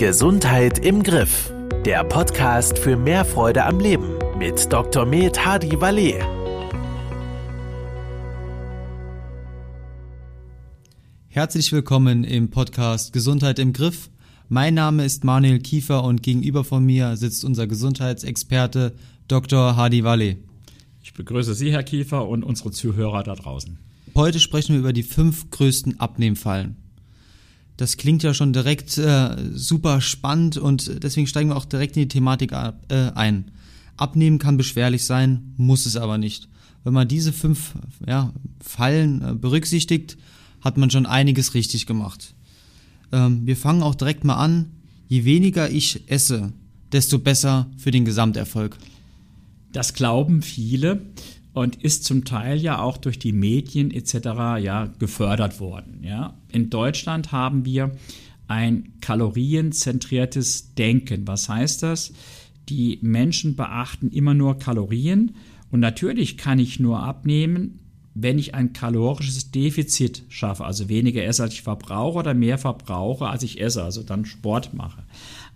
Gesundheit 0.00 0.78
im 0.78 1.02
Griff. 1.02 1.52
Der 1.84 2.04
Podcast 2.04 2.78
für 2.78 2.96
mehr 2.96 3.22
Freude 3.22 3.66
am 3.66 3.80
Leben 3.80 4.18
mit 4.38 4.72
Dr. 4.72 5.04
Med 5.04 5.44
Hadi 5.44 5.78
Valet. 5.78 6.24
Herzlich 11.28 11.70
willkommen 11.72 12.24
im 12.24 12.48
Podcast 12.48 13.12
Gesundheit 13.12 13.58
im 13.58 13.74
Griff. 13.74 14.08
Mein 14.48 14.72
Name 14.72 15.04
ist 15.04 15.24
Manuel 15.24 15.58
Kiefer 15.58 16.02
und 16.02 16.22
gegenüber 16.22 16.64
von 16.64 16.82
mir 16.82 17.18
sitzt 17.18 17.44
unser 17.44 17.66
Gesundheitsexperte 17.66 18.94
Dr. 19.28 19.76
Hadi 19.76 20.02
Valet. 20.02 20.38
Ich 21.02 21.12
begrüße 21.12 21.52
Sie, 21.52 21.72
Herr 21.72 21.82
Kiefer, 21.82 22.26
und 22.26 22.42
unsere 22.42 22.70
Zuhörer 22.70 23.22
da 23.22 23.34
draußen. 23.34 23.78
Heute 24.14 24.40
sprechen 24.40 24.72
wir 24.72 24.80
über 24.80 24.94
die 24.94 25.02
fünf 25.02 25.50
größten 25.50 26.00
Abnehmfallen. 26.00 26.89
Das 27.80 27.96
klingt 27.96 28.22
ja 28.22 28.34
schon 28.34 28.52
direkt 28.52 28.98
äh, 28.98 29.36
super 29.54 30.02
spannend 30.02 30.58
und 30.58 31.02
deswegen 31.02 31.26
steigen 31.26 31.48
wir 31.48 31.56
auch 31.56 31.64
direkt 31.64 31.96
in 31.96 32.02
die 32.02 32.08
Thematik 32.08 32.52
ab, 32.52 32.84
äh, 32.90 33.10
ein. 33.14 33.52
Abnehmen 33.96 34.38
kann 34.38 34.58
beschwerlich 34.58 35.06
sein, 35.06 35.54
muss 35.56 35.86
es 35.86 35.96
aber 35.96 36.18
nicht. 36.18 36.50
Wenn 36.84 36.92
man 36.92 37.08
diese 37.08 37.32
fünf 37.32 37.72
ja, 38.06 38.34
Fallen 38.62 39.22
äh, 39.22 39.32
berücksichtigt, 39.32 40.18
hat 40.60 40.76
man 40.76 40.90
schon 40.90 41.06
einiges 41.06 41.54
richtig 41.54 41.86
gemacht. 41.86 42.34
Ähm, 43.12 43.46
wir 43.46 43.56
fangen 43.56 43.82
auch 43.82 43.94
direkt 43.94 44.24
mal 44.24 44.36
an. 44.36 44.66
Je 45.08 45.24
weniger 45.24 45.70
ich 45.70 46.02
esse, 46.10 46.52
desto 46.92 47.18
besser 47.18 47.66
für 47.78 47.92
den 47.92 48.04
Gesamterfolg. 48.04 48.76
Das 49.72 49.94
glauben 49.94 50.42
viele 50.42 51.00
und 51.52 51.76
ist 51.76 52.04
zum 52.04 52.24
Teil 52.24 52.58
ja 52.58 52.80
auch 52.80 52.96
durch 52.96 53.18
die 53.18 53.32
Medien 53.32 53.90
etc. 53.90 54.14
ja 54.62 54.88
gefördert 54.98 55.60
worden. 55.60 56.00
Ja. 56.02 56.34
In 56.50 56.70
Deutschland 56.70 57.32
haben 57.32 57.64
wir 57.64 57.92
ein 58.46 58.94
kalorienzentriertes 59.00 60.74
Denken. 60.74 61.26
Was 61.26 61.48
heißt 61.48 61.82
das? 61.82 62.12
Die 62.68 62.98
Menschen 63.02 63.56
beachten 63.56 64.10
immer 64.10 64.34
nur 64.34 64.58
Kalorien 64.58 65.34
und 65.70 65.80
natürlich 65.80 66.36
kann 66.36 66.58
ich 66.58 66.80
nur 66.80 67.02
abnehmen, 67.02 67.80
wenn 68.14 68.38
ich 68.38 68.54
ein 68.54 68.72
kalorisches 68.72 69.50
Defizit 69.50 70.24
schaffe, 70.28 70.64
also 70.64 70.88
weniger 70.88 71.24
esse, 71.24 71.44
als 71.44 71.54
ich 71.54 71.62
verbrauche 71.62 72.18
oder 72.18 72.34
mehr 72.34 72.58
verbrauche, 72.58 73.28
als 73.28 73.44
ich 73.44 73.60
esse, 73.60 73.84
also 73.84 74.02
dann 74.02 74.24
Sport 74.24 74.74
mache. 74.74 75.04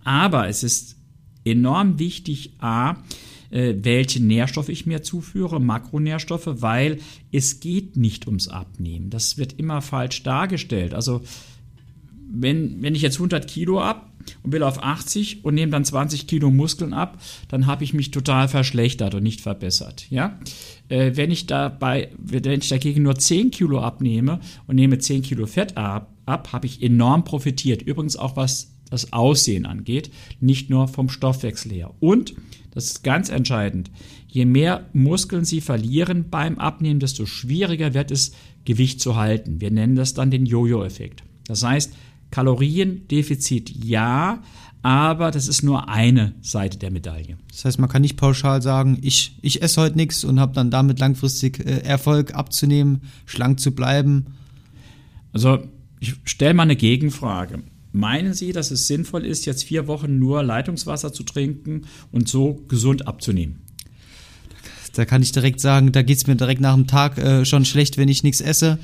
Aber 0.03 0.47
es 0.47 0.63
ist 0.63 0.95
enorm 1.43 1.99
wichtig, 1.99 2.53
a, 2.59 2.95
welche 3.55 4.21
Nährstoffe 4.21 4.69
ich 4.69 4.85
mir 4.85 5.01
zuführe, 5.01 5.61
Makronährstoffe, 5.61 6.49
weil 6.61 6.99
es 7.31 7.59
geht 7.59 7.95
nicht 7.95 8.27
ums 8.27 8.47
Abnehmen. 8.47 9.09
Das 9.09 9.37
wird 9.37 9.53
immer 9.53 9.81
falsch 9.81 10.23
dargestellt. 10.23 10.93
Also 10.93 11.21
wenn, 12.29 12.81
wenn 12.81 12.95
ich 12.95 13.01
jetzt 13.01 13.15
100 13.15 13.47
Kilo 13.47 13.81
ab 13.81 14.11
und 14.43 14.51
will 14.51 14.63
auf 14.63 14.83
80 14.83 15.45
und 15.45 15.55
nehme 15.55 15.71
dann 15.71 15.85
20 15.85 16.27
Kilo 16.27 16.51
Muskeln 16.51 16.93
ab, 16.93 17.21
dann 17.47 17.65
habe 17.65 17.83
ich 17.83 17.93
mich 17.93 18.11
total 18.11 18.47
verschlechtert 18.47 19.15
und 19.15 19.23
nicht 19.23 19.41
verbessert. 19.41 20.07
Ja? 20.09 20.39
Äh, 20.89 21.11
wenn, 21.15 21.31
ich 21.31 21.47
dabei, 21.47 22.09
wenn 22.17 22.59
ich 22.59 22.69
dagegen 22.69 23.03
nur 23.03 23.15
10 23.15 23.51
Kilo 23.51 23.79
abnehme 23.79 24.39
und 24.67 24.75
nehme 24.75 24.97
10 24.97 25.21
Kilo 25.21 25.45
Fett 25.45 25.77
ab, 25.77 26.13
ab 26.25 26.51
habe 26.53 26.65
ich 26.65 26.81
enorm 26.81 27.23
profitiert. 27.23 27.81
Übrigens 27.83 28.17
auch 28.17 28.35
was 28.35 28.74
das 28.89 29.13
Aussehen 29.13 29.65
angeht, 29.65 30.11
nicht 30.39 30.69
nur 30.69 30.87
vom 30.87 31.09
Stoffwechsel 31.09 31.71
her. 31.71 31.93
Und 31.99 32.35
das 32.71 32.85
ist 32.85 33.03
ganz 33.03 33.29
entscheidend. 33.29 33.89
Je 34.27 34.45
mehr 34.45 34.85
Muskeln 34.93 35.45
Sie 35.45 35.61
verlieren 35.61 36.29
beim 36.29 36.59
Abnehmen, 36.59 36.99
desto 36.99 37.25
schwieriger 37.25 37.93
wird 37.93 38.11
es, 38.11 38.33
Gewicht 38.65 38.99
zu 38.99 39.15
halten. 39.15 39.61
Wir 39.61 39.71
nennen 39.71 39.95
das 39.95 40.13
dann 40.13 40.31
den 40.31 40.45
Jojo-Effekt. 40.45 41.23
Das 41.47 41.63
heißt, 41.63 41.93
Kaloriendefizit 42.31 43.69
ja, 43.85 44.41
aber 44.81 45.31
das 45.31 45.47
ist 45.47 45.63
nur 45.63 45.87
eine 45.87 46.33
Seite 46.41 46.77
der 46.77 46.91
Medaille. 46.91 47.37
Das 47.49 47.65
heißt, 47.65 47.79
man 47.79 47.89
kann 47.89 48.01
nicht 48.01 48.17
pauschal 48.17 48.61
sagen, 48.61 48.97
ich, 49.01 49.37
ich 49.41 49.61
esse 49.61 49.81
heute 49.81 49.95
nichts 49.95 50.23
und 50.23 50.39
habe 50.39 50.53
dann 50.53 50.69
damit 50.69 50.99
langfristig 50.99 51.59
äh, 51.59 51.79
Erfolg 51.79 52.35
abzunehmen, 52.35 53.03
schlank 53.25 53.59
zu 53.59 53.73
bleiben. 53.73 54.25
Also 55.31 55.59
ich 55.99 56.15
stelle 56.25 56.53
mal 56.53 56.63
eine 56.63 56.75
Gegenfrage. 56.75 57.63
Meinen 57.95 58.33
Sie, 58.33 58.51
dass 58.51 58.71
es 58.71 58.87
sinnvoll 58.87 59.25
ist, 59.25 59.45
jetzt 59.45 59.63
vier 59.63 59.87
Wochen 59.87 60.19
nur 60.19 60.43
Leitungswasser 60.43 61.13
zu 61.13 61.23
trinken 61.23 61.83
und 62.11 62.27
so 62.27 62.61
gesund 62.67 63.07
abzunehmen? 63.07 63.61
Da 64.95 65.05
kann 65.05 65.21
ich 65.21 65.31
direkt 65.31 65.61
sagen, 65.61 65.93
da 65.93 66.01
geht 66.01 66.17
es 66.17 66.27
mir 66.27 66.35
direkt 66.35 66.59
nach 66.59 66.75
dem 66.75 66.87
Tag 66.87 67.17
äh, 67.17 67.45
schon 67.45 67.63
schlecht, 67.63 67.97
wenn 67.97 68.09
ich 68.09 68.21
nichts 68.21 68.41
esse. 68.41 68.79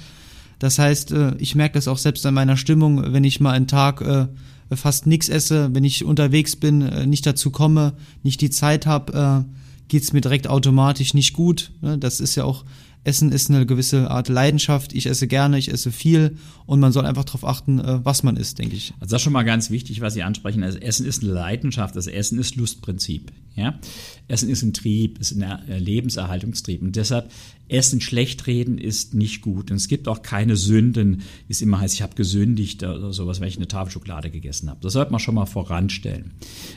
Das 0.60 0.80
heißt, 0.80 1.12
äh, 1.12 1.36
ich 1.40 1.56
merke 1.56 1.74
das 1.74 1.90
auch 1.90 1.98
selbst 1.98 2.26
an 2.26 2.36
meiner 2.36 2.56
Stimmung, 2.56 3.12
wenn 3.12 3.26
ich 3.26 3.42
mal 3.42 3.52
einen 3.52 3.68
Tag 3.68 4.00
äh, 4.00 4.28
fast 4.74 5.08
nichts 5.08 5.28
esse, 5.28 5.76
wenn 5.76 5.84
ich 5.84 6.06
unterwegs 6.06 6.56
bin, 6.56 6.82
äh, 6.82 7.06
nicht 7.06 7.26
dazu 7.26 7.52
komme, 7.52 7.94
nicht 8.24 8.40
die 8.40 8.50
Zeit 8.50 8.86
habe, 8.86 9.46
äh, 9.46 9.90
geht 9.90 10.04
es 10.04 10.14
mir 10.14 10.22
direkt 10.22 10.48
automatisch 10.48 11.14
nicht 11.14 11.34
gut. 11.34 11.74
Ne? 11.82 11.98
Das 11.98 12.22
ist 12.22 12.36
ja 12.36 12.46
auch 12.46 12.64
Essen 13.04 13.32
ist 13.32 13.50
eine 13.50 13.66
gewisse 13.66 14.12
Art 14.12 14.30
Leidenschaft. 14.30 14.94
Ich 14.94 15.08
esse 15.08 15.28
gerne, 15.28 15.58
ich 15.58 15.72
esse 15.72 15.92
viel 15.92 16.38
und 16.68 16.80
man 16.80 16.92
soll 16.92 17.06
einfach 17.06 17.26
darauf 17.26 17.46
achten, 17.46 17.80
äh, 17.80 18.06
was 18.06 18.22
man 18.22 18.38
isst, 18.38 18.60
denke 18.60 18.76
ich. 18.76 18.94
Also 19.00 19.12
das 19.12 19.22
ist 19.22 19.24
schon 19.24 19.34
mal 19.34 19.44
ganz 19.44 19.72
wichtig, 19.72 20.02
was 20.02 20.14
Sie 20.14 20.22
ansprechen. 20.22 20.64
Also 20.64 20.78
Essen 20.78 21.08
ist 21.08 21.24
eine 21.24 21.32
Leidenschaft, 21.32 21.96
das 21.96 22.06
Essen 22.06 22.38
ist 22.38 22.56
Lustprinzip. 22.58 23.32
Ja? 23.56 23.80
Essen 24.28 24.50
ist 24.50 24.62
ein 24.62 24.74
Trieb, 24.74 25.20
ist 25.20 25.32
ein 25.32 25.42
äh, 25.42 25.80
Lebenserhaltungstrieb. 25.80 26.84
Und 26.84 26.96
deshalb 26.96 27.32
Essen 27.68 28.02
schlecht 28.02 28.46
reden 28.46 28.78
ist 28.78 29.16
nicht 29.16 29.42
gut. 29.42 29.72
Und 29.72 29.78
es 29.78 29.88
gibt 29.88 30.08
auch 30.08 30.22
keine 30.22 30.56
Sünden, 30.56 31.22
wie 31.48 31.54
es 31.54 31.62
immer 31.62 31.80
heißt, 31.80 31.96
ich 31.96 32.04
habe 32.04 32.16
gesündigt 32.16 32.84
oder 32.84 33.14
sowas, 33.14 33.40
wenn 33.40 33.48
ich 33.48 33.58
eine 33.58 33.68
Tafel 33.68 33.92
Schokolade 33.92 34.30
gegessen 34.30 34.70
habe. 34.70 34.80
Das 34.82 34.94
sollte 34.94 35.12
man 35.12 35.20
schon 35.20 35.36
mal 35.36 35.48
voranstellen. 35.48 36.34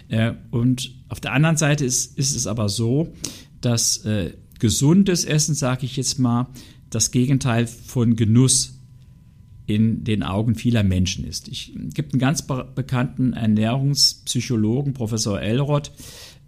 Äh, 0.08 0.32
und 0.50 0.94
auf 1.10 1.20
der 1.20 1.32
anderen 1.32 1.58
Seite 1.58 1.84
ist, 1.84 2.16
ist 2.16 2.34
es 2.34 2.46
aber 2.46 2.70
so, 2.70 3.12
dass 3.60 4.04
gesundes 4.60 5.24
Essen, 5.24 5.54
sage 5.54 5.86
ich 5.86 5.96
jetzt 5.96 6.18
mal, 6.18 6.48
das 6.90 7.10
Gegenteil 7.10 7.66
von 7.66 8.16
Genuss 8.16 8.80
in 9.66 10.04
den 10.04 10.22
Augen 10.22 10.54
vieler 10.54 10.82
Menschen 10.82 11.24
ist. 11.24 11.48
Es 11.48 11.70
gibt 11.94 12.12
einen 12.12 12.20
ganz 12.20 12.42
bekannten 12.42 13.32
Ernährungspsychologen, 13.32 14.92
Professor 14.92 15.40
Elrod, 15.40 15.90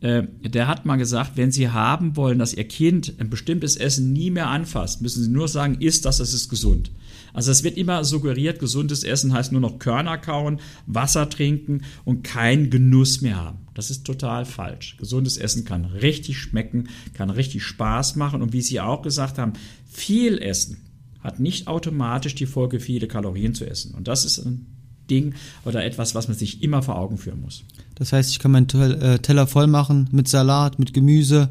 äh, 0.00 0.24
der 0.42 0.68
hat 0.68 0.84
mal 0.84 0.96
gesagt, 0.96 1.32
wenn 1.36 1.50
Sie 1.50 1.70
haben 1.70 2.16
wollen, 2.16 2.38
dass 2.38 2.52
Ihr 2.52 2.68
Kind 2.68 3.14
ein 3.18 3.30
bestimmtes 3.30 3.76
Essen 3.76 4.12
nie 4.12 4.30
mehr 4.30 4.48
anfasst, 4.48 5.00
müssen 5.00 5.22
Sie 5.22 5.30
nur 5.30 5.48
sagen, 5.48 5.78
isst 5.80 6.04
das, 6.04 6.18
das 6.18 6.34
ist 6.34 6.48
gesund. 6.48 6.90
Also 7.32 7.50
es 7.50 7.62
wird 7.62 7.76
immer 7.76 8.04
suggeriert, 8.04 8.59
gesundes 8.59 9.04
Essen 9.04 9.32
heißt 9.32 9.53
nur 9.53 9.60
noch 9.60 9.78
Körner 9.78 10.19
kauen, 10.19 10.60
Wasser 10.87 11.28
trinken 11.28 11.82
und 12.04 12.25
kein 12.25 12.70
Genuss 12.70 13.20
mehr 13.20 13.37
haben. 13.37 13.59
Das 13.75 13.91
ist 13.91 14.04
total 14.04 14.44
falsch. 14.44 14.97
Gesundes 14.98 15.36
Essen 15.36 15.65
kann 15.65 15.84
richtig 15.84 16.38
schmecken, 16.38 16.88
kann 17.12 17.31
richtig 17.31 17.62
Spaß 17.62 18.16
machen 18.16 18.42
und 18.42 18.53
wie 18.53 18.62
Sie 18.62 18.81
auch 18.81 19.03
gesagt 19.03 19.38
haben, 19.38 19.53
viel 19.86 20.38
Essen 20.38 20.78
hat 21.20 21.41
nicht 21.41 21.66
automatisch 21.66 22.34
die 22.34 22.47
Folge, 22.47 22.81
viele 22.81 23.09
Kalorien 23.09 23.54
zu 23.54 23.69
essen. 23.69 23.94
Und 23.94 24.09
das 24.09 24.25
ist 24.25 24.38
ein 24.38 24.66
Ding 25.10 25.34
oder 25.65 25.84
etwas, 25.84 26.15
was 26.15 26.28
man 26.28 26.36
sich 26.36 26.62
immer 26.62 26.82
vor 26.82 26.97
Augen 26.97 27.19
führen 27.19 27.41
muss. 27.41 27.65
Das 27.97 28.12
heißt, 28.12 28.31
ich 28.31 28.38
kann 28.38 28.53
meinen 28.53 28.69
äh, 28.70 29.19
Teller 29.19 29.47
voll 29.47 29.66
machen 29.66 30.09
mit 30.12 30.28
Salat, 30.28 30.78
mit 30.78 30.94
Gemüse 30.94 31.50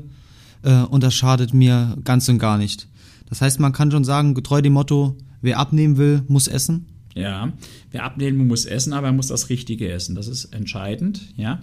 äh, 0.64 0.81
und 0.81 1.03
das 1.03 1.14
schadet 1.14 1.53
mir 1.53 1.97
ganz 2.03 2.28
und 2.30 2.40
gar 2.40 2.58
nicht. 2.58 2.88
Das 3.28 3.41
heißt, 3.41 3.59
man 3.59 3.74
kann 3.74 3.91
schon 3.91 4.03
sagen, 4.03 4.34
getreu 4.34 4.62
dem 4.62 4.74
Motto, 4.74 5.16
wer 5.41 5.59
abnehmen 5.59 5.97
will, 5.97 6.23
muss 6.28 6.47
essen. 6.47 6.88
Ja, 7.16 7.53
wer 7.91 8.03
abnehmen 8.03 8.46
muss 8.46 8.66
essen, 8.66 8.91
aber 8.91 9.07
er 9.07 9.13
muss 9.13 9.28
das 9.28 9.50
Richtige 9.50 9.90
essen. 9.90 10.16
Das 10.16 10.28
ist 10.28 10.53
entscheidend, 10.53 11.34
ja. 11.38 11.62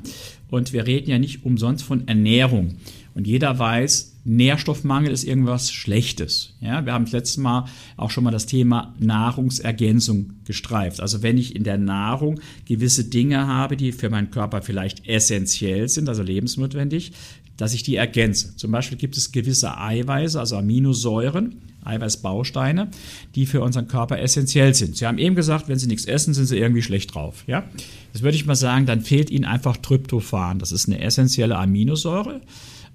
Und 0.49 0.73
wir 0.73 0.87
reden 0.87 1.11
ja 1.11 1.19
nicht 1.19 1.45
umsonst 1.45 1.85
von 1.85 2.09
Ernährung. 2.09 2.77
Und 3.15 3.27
jeder 3.27 3.59
weiß, 3.59 4.13
Nährstoffmangel 4.25 5.13
ist 5.13 5.25
irgendwas 5.25 5.73
Schlechtes. 5.73 6.55
Ja, 6.61 6.87
wir 6.87 6.93
haben 6.93 7.05
das 7.05 7.13
letzte 7.13 7.41
Mal 7.41 7.67
auch 7.97 8.11
schon 8.11 8.25
mal 8.25 8.31
das 8.31 8.47
Thema 8.47 8.95
Nahrungsergänzung 8.99 10.35
gestreift. 10.45 11.01
Also 11.01 11.23
wenn 11.23 11.37
ich 11.37 11.57
in 11.57 11.65
der 11.65 11.77
Nahrung 11.77 12.41
gewisse 12.65 13.05
Dinge 13.05 13.47
habe, 13.47 13.77
die 13.77 13.93
für 13.93 14.11
meinen 14.11 14.31
Körper 14.31 14.63
vielleicht 14.63 15.07
essentiell 15.07 15.89
sind, 15.89 16.09
also 16.09 16.23
lebensnotwendig, 16.23 17.13
dass 17.63 17.75
ich 17.75 17.85
die 17.85 17.95
ergänze. 17.95 18.57
Zum 18.57 18.73
Beispiel 18.73 18.99
gibt 18.99 19.17
es 19.17 19.31
gewisse 19.31 19.79
Eiweiße, 19.79 20.37
also 20.37 20.57
Aminosäuren, 20.57 21.61
Eiweißbausteine, 21.85 22.89
die 23.37 23.47
für 23.47 23.61
unseren 23.61 23.87
Körper 23.87 24.19
essentiell 24.19 24.75
sind. 24.75 24.97
Sie 24.97 25.07
haben 25.07 25.17
eben 25.17 25.37
gesagt, 25.37 25.69
wenn 25.69 25.79
Sie 25.79 25.87
nichts 25.87 26.05
essen, 26.05 26.35
sind 26.35 26.47
Sie 26.47 26.59
irgendwie 26.59 26.83
schlecht 26.83 27.15
drauf. 27.15 27.45
Ja? 27.47 27.63
Das 28.13 28.23
würde 28.23 28.35
ich 28.35 28.47
mal 28.47 28.57
sagen, 28.57 28.85
dann 28.87 29.01
fehlt 29.01 29.31
Ihnen 29.31 29.45
einfach 29.45 29.77
Tryptophan. 29.77 30.59
Das 30.59 30.73
ist 30.73 30.89
eine 30.89 31.01
essentielle 31.01 31.57
Aminosäure. 31.57 32.41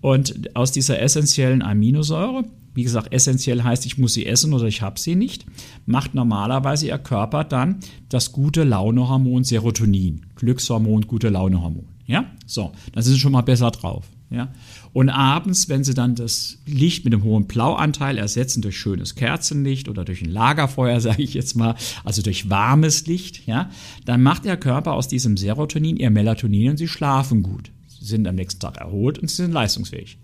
Und 0.02 0.54
aus 0.54 0.74
dieser 0.74 1.02
essentiellen 1.02 1.62
Aminosäure, 1.62 2.44
wie 2.74 2.84
gesagt, 2.84 3.14
essentiell 3.14 3.64
heißt, 3.64 3.86
ich 3.86 3.98
muss 3.98 4.16
sie 4.16 4.26
essen 4.26 4.54
oder 4.54 4.66
ich 4.66 4.82
habe 4.82 5.00
sie 5.00 5.16
nicht, 5.16 5.46
macht 5.86 6.14
normalerweise 6.14 6.88
Ihr 6.88 6.98
Körper 6.98 7.46
dann 7.46 7.80
das 8.10 8.34
gute 8.34 8.66
Launehormon 8.66 9.46
Serotonin, 9.46 10.26
Glückshormon, 10.36 11.08
gute 11.08 11.30
Launehormon. 11.30 11.86
Ja, 12.06 12.26
so, 12.46 12.74
dann 12.92 13.04
sind 13.04 13.14
Sie 13.14 13.20
schon 13.22 13.32
mal 13.32 13.44
besser 13.44 13.72
drauf. 13.72 14.06
Ja? 14.30 14.50
Und 14.94 15.10
abends, 15.10 15.70
wenn 15.70 15.84
Sie 15.84 15.94
dann 15.94 16.16
das 16.16 16.58
Licht 16.66 17.06
mit 17.06 17.14
einem 17.14 17.24
hohen 17.24 17.48
Blauanteil 17.48 18.18
ersetzen 18.18 18.62
durch 18.62 18.78
schönes 18.78 19.16
Kerzenlicht 19.16 19.88
oder 19.88 20.04
durch 20.04 20.22
ein 20.22 20.30
Lagerfeuer, 20.32 21.00
sage 21.02 21.24
ich 21.24 21.34
jetzt 21.34 21.56
mal, 21.56 21.76
also 22.04 22.22
durch 22.22 22.50
warmes 22.50 23.08
Licht, 23.08 23.46
ja, 23.48 23.70
dann 24.06 24.24
macht 24.24 24.46
der 24.46 24.58
Körper 24.58 24.94
aus 24.94 25.08
diesem 25.08 25.38
Serotonin 25.38 25.98
ihr 25.98 26.10
Melatonin 26.10 26.72
und 26.72 26.78
Sie 26.78 26.88
schlafen 26.88 27.44
gut. 27.44 27.72
Sie 27.88 28.06
sind 28.06 28.28
am 28.28 28.36
nächsten 28.36 28.60
Tag 28.60 28.78
erholt 28.78 29.20
und 29.20 29.30
Sie 29.30 29.38
sind 29.38 29.52
leistungsfähig. 29.52 30.18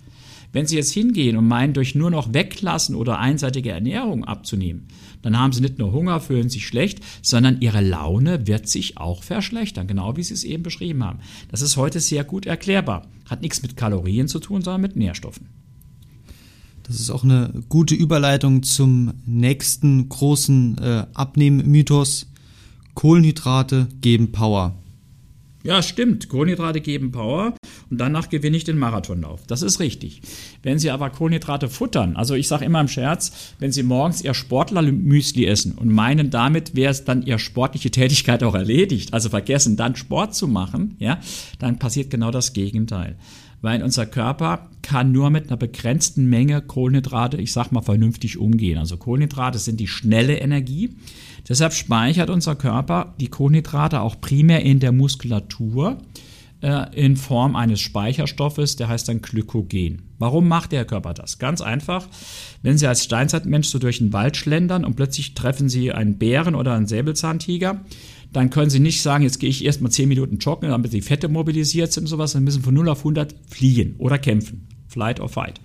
Wenn 0.53 0.67
Sie 0.67 0.75
jetzt 0.75 0.93
hingehen 0.93 1.35
und 1.35 1.47
meinen, 1.47 1.73
durch 1.73 1.95
nur 1.95 2.11
noch 2.11 2.33
weglassen 2.33 2.95
oder 2.95 3.19
einseitige 3.19 3.71
Ernährung 3.71 4.23
abzunehmen, 4.23 4.87
dann 5.23 5.37
haben 5.37 5.51
Sie 5.51 5.61
nicht 5.61 5.79
nur 5.79 5.91
Hunger, 5.91 6.19
fühlen 6.19 6.49
sich 6.49 6.67
schlecht, 6.67 6.99
sondern 7.23 7.59
Ihre 7.59 7.81
Laune 7.81 8.45
wird 8.45 8.69
sich 8.69 8.97
auch 8.97 9.23
verschlechtern, 9.23 9.87
genau 9.87 10.15
wie 10.15 10.23
Sie 10.23 10.35
es 10.35 10.43
eben 10.43 10.61
beschrieben 10.61 11.03
haben. 11.03 11.19
Das 11.49 11.61
ist 11.61 11.75
heute 11.75 11.99
sehr 11.99 12.23
gut 12.23 12.45
erklärbar. 12.45 13.07
Hat 13.27 13.41
nichts 13.41 13.63
mit 13.63 13.75
Kalorien 13.75 14.27
zu 14.27 14.39
tun, 14.39 14.61
sondern 14.61 14.81
mit 14.81 14.95
Nährstoffen. 14.95 15.49
Das 16.83 16.99
ist 16.99 17.09
auch 17.09 17.23
eine 17.23 17.63
gute 17.67 17.95
Überleitung 17.95 18.61
zum 18.61 19.13
nächsten 19.25 20.07
großen 20.07 20.77
äh, 20.77 21.05
Abnehmmythos. 21.13 22.27
Kohlenhydrate 22.93 23.87
geben 24.01 24.31
Power. 24.31 24.75
Ja, 25.63 25.81
stimmt. 25.81 26.27
Kohlenhydrate 26.27 26.81
geben 26.81 27.11
Power 27.11 27.55
und 27.89 27.97
danach 28.01 28.27
gewinne 28.29 28.57
ich 28.57 28.65
den 28.65 28.77
Marathonlauf. 28.77 29.47
Das 29.47 29.61
ist 29.61 29.79
richtig. 29.79 30.21
Wenn 30.61 30.77
Sie 30.77 30.91
aber 30.91 31.09
Kohlenhydrate 31.09 31.69
futtern, 31.69 32.17
also 32.17 32.35
ich 32.35 32.49
sage 32.49 32.65
immer 32.65 32.81
im 32.81 32.89
Scherz, 32.89 33.31
wenn 33.59 33.71
Sie 33.71 33.83
morgens 33.83 34.21
Ihr 34.21 34.33
Sportlermüsli 34.33 35.45
essen 35.45 35.73
und 35.73 35.89
meinen, 35.89 36.29
damit 36.29 36.75
wäre 36.75 36.91
es 36.91 37.05
dann 37.05 37.21
Ihre 37.21 37.39
sportliche 37.39 37.91
Tätigkeit 37.91 38.43
auch 38.43 38.55
erledigt, 38.55 39.13
also 39.13 39.29
vergessen 39.29 39.77
dann 39.77 39.95
Sport 39.95 40.35
zu 40.35 40.49
machen, 40.49 40.97
ja, 40.99 41.19
dann 41.59 41.79
passiert 41.79 42.09
genau 42.09 42.29
das 42.29 42.51
Gegenteil. 42.51 43.15
Weil 43.63 43.81
unser 43.81 44.05
Körper 44.05 44.69
kann 44.81 45.13
nur 45.13 45.29
mit 45.29 45.47
einer 45.47 45.55
begrenzten 45.55 46.25
Menge 46.25 46.61
Kohlenhydrate, 46.61 47.37
ich 47.37 47.53
sag 47.53 47.71
mal, 47.71 47.81
vernünftig 47.81 48.37
umgehen. 48.37 48.77
Also 48.77 48.97
Kohlenhydrate 48.97 49.57
sind 49.57 49.79
die 49.79 49.87
schnelle 49.87 50.37
Energie. 50.37 50.97
Deshalb 51.47 51.71
speichert 51.71 52.29
unser 52.29 52.55
Körper 52.57 53.15
die 53.21 53.29
Kohlenhydrate 53.29 54.01
auch 54.01 54.19
primär 54.19 54.63
in 54.63 54.81
der 54.81 54.91
Muskulatur 54.91 55.97
äh, 56.61 56.93
in 56.93 57.15
Form 57.15 57.55
eines 57.55 57.79
Speicherstoffes, 57.79 58.75
der 58.75 58.89
heißt 58.89 59.07
dann 59.07 59.21
Glykogen. 59.21 60.09
Warum 60.19 60.49
macht 60.49 60.73
der 60.73 60.83
Körper 60.83 61.13
das? 61.13 61.39
Ganz 61.39 61.61
einfach. 61.61 62.05
Wenn 62.63 62.77
Sie 62.77 62.85
als 62.85 63.05
Steinzeitmensch 63.05 63.69
so 63.69 63.79
durch 63.79 63.99
den 63.99 64.11
Wald 64.11 64.35
schlendern 64.35 64.83
und 64.83 64.95
plötzlich 64.97 65.35
treffen 65.35 65.69
Sie 65.69 65.93
einen 65.93 66.17
Bären 66.17 66.55
oder 66.55 66.73
einen 66.73 66.87
Säbelzahntiger, 66.87 67.79
dann 68.33 68.49
können 68.49 68.69
Sie 68.69 68.79
nicht 68.79 69.01
sagen, 69.01 69.23
jetzt 69.23 69.39
gehe 69.39 69.49
ich 69.49 69.63
erstmal 69.63 69.91
10 69.91 70.09
Minuten 70.09 70.37
joggen, 70.37 70.69
damit 70.69 70.91
die 70.91 71.01
Fette 71.01 71.29
mobilisiert 71.29 71.93
sind 71.93 72.03
und 72.03 72.07
sowas, 72.07 72.33
dann 72.33 72.43
müssen 72.43 72.63
von 72.63 72.73
0 72.73 72.89
auf 72.89 72.99
100 72.99 73.33
fliehen 73.47 73.95
oder 73.97 74.17
kämpfen. 74.17 74.67
Flight 74.87 75.19
or 75.19 75.27
Fight. 75.27 75.59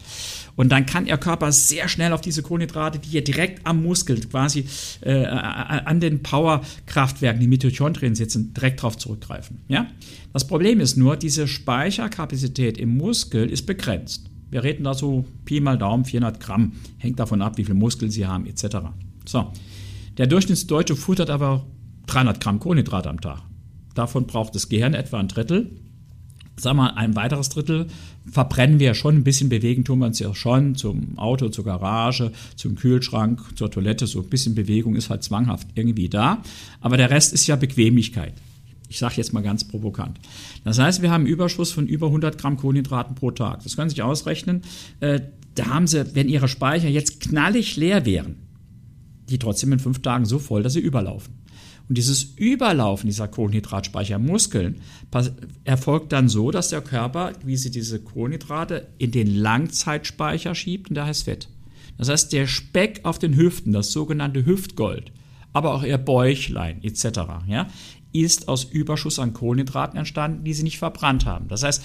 Und 0.56 0.70
dann 0.70 0.86
kann 0.86 1.06
Ihr 1.06 1.18
Körper 1.18 1.52
sehr 1.52 1.86
schnell 1.88 2.12
auf 2.12 2.20
diese 2.20 2.42
Kohlenhydrate, 2.42 2.98
die 2.98 3.08
hier 3.08 3.22
direkt 3.22 3.66
am 3.66 3.82
Muskel, 3.82 4.20
quasi 4.20 4.64
äh, 5.02 5.24
an 5.24 6.00
den 6.00 6.22
Powerkraftwerken, 6.22 7.40
die 7.40 7.46
Mitochondrien 7.46 8.14
sitzen, 8.14 8.54
direkt 8.54 8.80
darauf 8.80 8.96
zurückgreifen. 8.96 9.60
Ja? 9.68 9.86
Das 10.32 10.46
Problem 10.46 10.80
ist 10.80 10.96
nur, 10.96 11.16
diese 11.16 11.46
Speicherkapazität 11.46 12.78
im 12.78 12.96
Muskel 12.96 13.48
ist 13.50 13.66
begrenzt. 13.66 14.30
Wir 14.50 14.64
reden 14.64 14.84
da 14.84 14.94
so 14.94 15.26
Pi 15.44 15.60
mal 15.60 15.76
Daumen 15.76 16.06
400 16.06 16.40
Gramm, 16.40 16.72
hängt 16.96 17.20
davon 17.20 17.42
ab, 17.42 17.58
wie 17.58 17.64
viel 17.64 17.74
Muskeln 17.74 18.10
Sie 18.10 18.26
haben, 18.26 18.46
etc. 18.46 18.78
So, 19.26 19.52
der 20.16 20.26
Durchschnittsdeutsche 20.26 20.96
futtert 20.96 21.28
aber 21.28 21.66
300 22.08 22.40
Gramm 22.40 22.60
Kohlenhydrate 22.60 23.08
am 23.08 23.20
Tag. 23.20 23.42
Davon 23.94 24.26
braucht 24.26 24.54
das 24.54 24.68
Gehirn 24.68 24.94
etwa 24.94 25.18
ein 25.18 25.28
Drittel 25.28 25.70
sag 26.60 26.74
mal, 26.74 26.90
ein 26.90 27.16
weiteres 27.16 27.48
Drittel 27.48 27.86
verbrennen 28.30 28.78
wir 28.78 28.94
schon 28.94 29.16
ein 29.16 29.24
bisschen 29.24 29.48
bewegen, 29.48 29.84
tun 29.84 30.00
wir 30.00 30.06
uns 30.06 30.18
ja 30.18 30.34
schon 30.34 30.74
zum 30.74 31.18
Auto, 31.18 31.48
zur 31.48 31.64
Garage, 31.64 32.32
zum 32.56 32.74
Kühlschrank, 32.74 33.40
zur 33.56 33.70
Toilette. 33.70 34.06
So 34.06 34.20
ein 34.20 34.28
bisschen 34.28 34.54
Bewegung 34.54 34.96
ist 34.96 35.10
halt 35.10 35.22
zwanghaft 35.22 35.68
irgendwie 35.74 36.08
da. 36.08 36.42
Aber 36.80 36.96
der 36.96 37.10
Rest 37.10 37.32
ist 37.32 37.46
ja 37.46 37.56
Bequemlichkeit. 37.56 38.34
Ich 38.88 38.98
sage 38.98 39.14
jetzt 39.16 39.32
mal 39.32 39.42
ganz 39.42 39.64
provokant. 39.68 40.18
Das 40.64 40.78
heißt, 40.78 41.02
wir 41.02 41.10
haben 41.10 41.22
einen 41.24 41.32
Überschuss 41.32 41.72
von 41.72 41.86
über 41.86 42.06
100 42.06 42.38
Gramm 42.38 42.56
Kohlenhydraten 42.56 43.14
pro 43.14 43.30
Tag. 43.30 43.62
Das 43.62 43.76
können 43.76 43.90
Sie 43.90 43.96
sich 43.96 44.02
ausrechnen. 44.02 44.62
Äh, 45.00 45.20
da 45.54 45.66
haben 45.66 45.86
Sie, 45.86 46.14
wenn 46.14 46.28
Ihre 46.28 46.48
Speicher 46.48 46.88
jetzt 46.88 47.20
knallig 47.20 47.76
leer 47.76 48.06
wären, 48.06 48.36
die 49.28 49.38
trotzdem 49.38 49.72
in 49.72 49.78
fünf 49.78 50.00
Tagen 50.00 50.24
so 50.24 50.38
voll, 50.38 50.62
dass 50.62 50.72
sie 50.72 50.80
überlaufen. 50.80 51.34
Und 51.88 51.96
dieses 51.96 52.34
Überlaufen 52.36 53.08
dieser 53.08 53.28
Kohlenhydratspeichermuskeln 53.28 54.82
erfolgt 55.64 56.12
dann 56.12 56.28
so, 56.28 56.50
dass 56.50 56.68
der 56.68 56.82
Körper, 56.82 57.32
wie 57.44 57.56
sie 57.56 57.70
diese 57.70 57.98
Kohlenhydrate 57.98 58.88
in 58.98 59.10
den 59.10 59.34
Langzeitspeicher 59.34 60.54
schiebt 60.54 60.90
und 60.90 60.96
da 60.96 61.06
heißt 61.06 61.24
Fett. 61.24 61.48
Das 61.96 62.08
heißt, 62.08 62.32
der 62.32 62.46
Speck 62.46 63.00
auf 63.04 63.18
den 63.18 63.36
Hüften, 63.36 63.72
das 63.72 63.90
sogenannte 63.90 64.44
Hüftgold, 64.44 65.12
aber 65.52 65.74
auch 65.74 65.82
ihr 65.82 65.98
Bäuchlein 65.98 66.82
etc., 66.84 67.20
ja, 67.48 67.68
ist 68.12 68.48
aus 68.48 68.64
Überschuss 68.64 69.18
an 69.18 69.32
Kohlenhydraten 69.32 69.98
entstanden, 69.98 70.44
die 70.44 70.54
sie 70.54 70.62
nicht 70.62 70.78
verbrannt 70.78 71.26
haben. 71.26 71.48
Das 71.48 71.62
heißt, 71.62 71.82